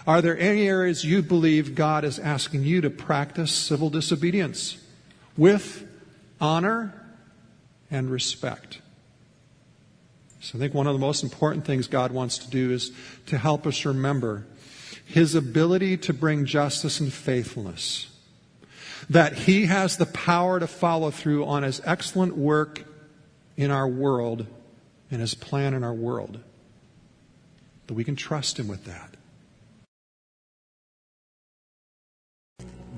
Are 0.07 0.21
there 0.21 0.39
any 0.39 0.69
areas 0.69 1.05
you 1.05 1.23
believe 1.23 1.75
God 1.75 2.05
is 2.05 2.19
asking 2.19 2.65
you 2.65 2.81
to 2.81 2.91
practice 2.91 3.53
civil 3.53 3.91
disobedience 3.91 4.77
with 5.37 5.87
honor 6.41 6.95
and 7.91 8.11
respect? 8.11 8.81
So 10.41 10.59
I 10.59 10.61
think 10.61 10.75
one 10.75 10.87
of 10.87 10.95
the 10.95 11.01
most 11.01 11.23
important 11.25 11.65
things 11.65 11.89
God 11.89 12.13
wants 12.13 12.39
to 12.39 12.51
do 12.51 12.71
is 12.71 12.93
to 13.27 13.39
help 13.39 13.67
us 13.67 13.85
remember 13.85 14.47
his 15.05 15.35
ability 15.35 15.97
to 15.99 16.13
bring 16.13 16.45
justice 16.45 17.01
and 17.01 17.13
faithfulness. 17.13 18.11
That 19.11 19.35
he 19.35 19.67
has 19.67 19.97
the 19.97 20.07
power 20.07 20.59
to 20.59 20.67
follow 20.67 21.11
through 21.11 21.47
on 21.47 21.63
his 21.63 21.81
excellent 21.85 22.37
work 22.37 22.85
in 23.57 23.71
our 23.71 23.87
world 23.87 24.47
and 25.11 25.21
his 25.21 25.35
plan 25.35 25.75
in 25.75 25.85
our 25.85 25.95
world 25.95 26.41
that 27.87 27.95
we 27.95 28.05
can 28.05 28.17
trust 28.17 28.59
Him 28.59 28.69
with 28.69 28.85
that. 28.85 29.17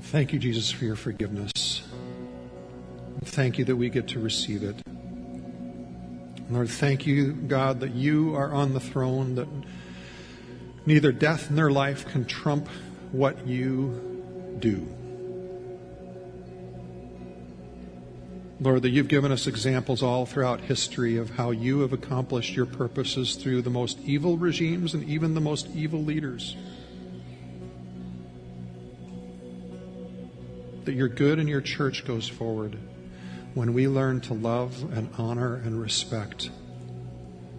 Thank 0.02 0.32
you, 0.32 0.38
Jesus, 0.38 0.70
for 0.70 0.84
your 0.84 0.96
forgiveness. 0.96 1.82
Thank 3.24 3.58
you 3.58 3.64
that 3.64 3.76
we 3.76 3.90
get 3.90 4.08
to 4.08 4.20
receive 4.20 4.62
it. 4.62 4.80
Lord, 6.50 6.70
thank 6.70 7.06
you, 7.06 7.32
God, 7.32 7.80
that 7.80 7.94
you 7.94 8.34
are 8.34 8.52
on 8.52 8.72
the 8.72 8.80
throne, 8.80 9.34
that 9.34 9.48
neither 10.86 11.12
death 11.12 11.50
nor 11.50 11.70
life 11.70 12.06
can 12.06 12.24
trump 12.24 12.68
what 13.12 13.46
you 13.46 14.56
do. 14.58 14.86
Lord, 18.60 18.82
that 18.82 18.90
you've 18.90 19.06
given 19.06 19.30
us 19.30 19.46
examples 19.46 20.02
all 20.02 20.26
throughout 20.26 20.60
history 20.60 21.16
of 21.16 21.30
how 21.30 21.52
you 21.52 21.80
have 21.80 21.92
accomplished 21.92 22.56
your 22.56 22.66
purposes 22.66 23.36
through 23.36 23.62
the 23.62 23.70
most 23.70 24.00
evil 24.00 24.36
regimes 24.36 24.94
and 24.94 25.08
even 25.08 25.34
the 25.34 25.40
most 25.40 25.68
evil 25.76 26.02
leaders. 26.02 26.56
That 30.84 30.94
your 30.94 31.06
good 31.06 31.38
and 31.38 31.48
your 31.48 31.60
church 31.60 32.04
goes 32.04 32.26
forward 32.26 32.76
when 33.54 33.74
we 33.74 33.86
learn 33.86 34.20
to 34.22 34.34
love 34.34 34.92
and 34.92 35.08
honor 35.16 35.54
and 35.54 35.80
respect. 35.80 36.50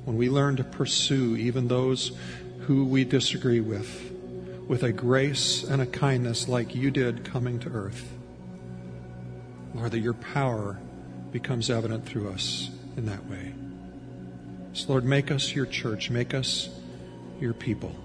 When 0.04 0.18
we 0.18 0.30
learn 0.30 0.58
to 0.58 0.66
pursue 0.66 1.38
even 1.38 1.70
those 1.70 2.12
who 2.62 2.84
we 2.84 3.06
disagree 3.06 3.62
with, 3.62 4.12
with 4.68 4.84
a 4.84 4.92
grace 4.92 5.64
and 5.64 5.82
a 5.82 5.86
kindness 5.86 6.50
like 6.50 6.76
you 6.76 6.92
did 6.92 7.24
coming 7.24 7.58
to 7.60 7.70
earth. 7.70 8.12
Lord, 9.74 9.92
that 9.92 10.00
your 10.00 10.14
power 10.14 10.78
becomes 11.32 11.70
evident 11.70 12.06
through 12.06 12.30
us 12.30 12.70
in 12.98 13.06
that 13.06 13.26
way. 13.28 13.54
So, 14.74 14.90
Lord, 14.90 15.06
make 15.06 15.32
us 15.32 15.54
your 15.56 15.66
church, 15.66 16.10
make 16.10 16.34
us 16.34 16.70
your 17.40 17.54
people. 17.54 17.96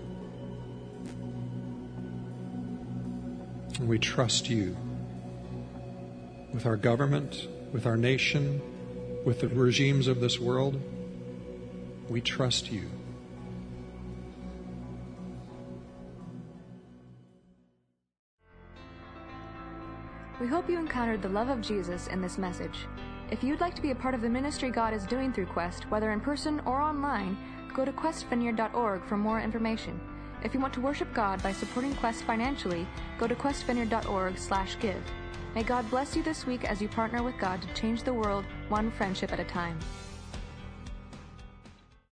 And 3.78 3.88
we 3.88 3.98
trust 3.98 4.48
you 4.48 4.76
with 6.52 6.64
our 6.66 6.76
government, 6.76 7.48
with 7.72 7.86
our 7.86 7.96
nation, 7.96 8.62
with 9.24 9.40
the 9.40 9.48
regimes 9.48 10.06
of 10.06 10.20
this 10.20 10.38
world. 10.38 10.80
We 12.08 12.20
trust 12.20 12.70
you. 12.70 12.88
We 20.40 20.46
hope 20.46 20.68
you 20.68 20.78
encountered 20.78 21.22
the 21.22 21.28
love 21.28 21.48
of 21.48 21.60
Jesus 21.60 22.06
in 22.08 22.20
this 22.20 22.38
message. 22.38 22.86
If 23.34 23.42
you'd 23.42 23.60
like 23.60 23.74
to 23.74 23.82
be 23.82 23.90
a 23.90 23.96
part 23.96 24.14
of 24.14 24.20
the 24.20 24.28
ministry 24.28 24.70
God 24.70 24.94
is 24.94 25.06
doing 25.06 25.32
through 25.32 25.46
Quest, 25.46 25.90
whether 25.90 26.12
in 26.12 26.20
person 26.20 26.60
or 26.66 26.80
online, 26.80 27.36
go 27.74 27.84
to 27.84 27.90
questvineyard.org 27.90 29.04
for 29.06 29.16
more 29.16 29.40
information. 29.40 29.98
If 30.44 30.54
you 30.54 30.60
want 30.60 30.72
to 30.74 30.80
worship 30.80 31.12
God 31.12 31.42
by 31.42 31.50
supporting 31.50 31.96
Quest 31.96 32.22
financially, 32.22 32.86
go 33.18 33.26
to 33.26 33.34
questvineyard.org/give. 33.34 35.02
May 35.52 35.64
God 35.64 35.90
bless 35.90 36.14
you 36.14 36.22
this 36.22 36.46
week 36.46 36.64
as 36.64 36.80
you 36.80 36.86
partner 36.86 37.24
with 37.24 37.36
God 37.36 37.60
to 37.60 37.74
change 37.74 38.04
the 38.04 38.14
world 38.14 38.44
one 38.68 38.92
friendship 38.92 39.32
at 39.32 39.40
a 39.40 39.44
time. 39.44 39.80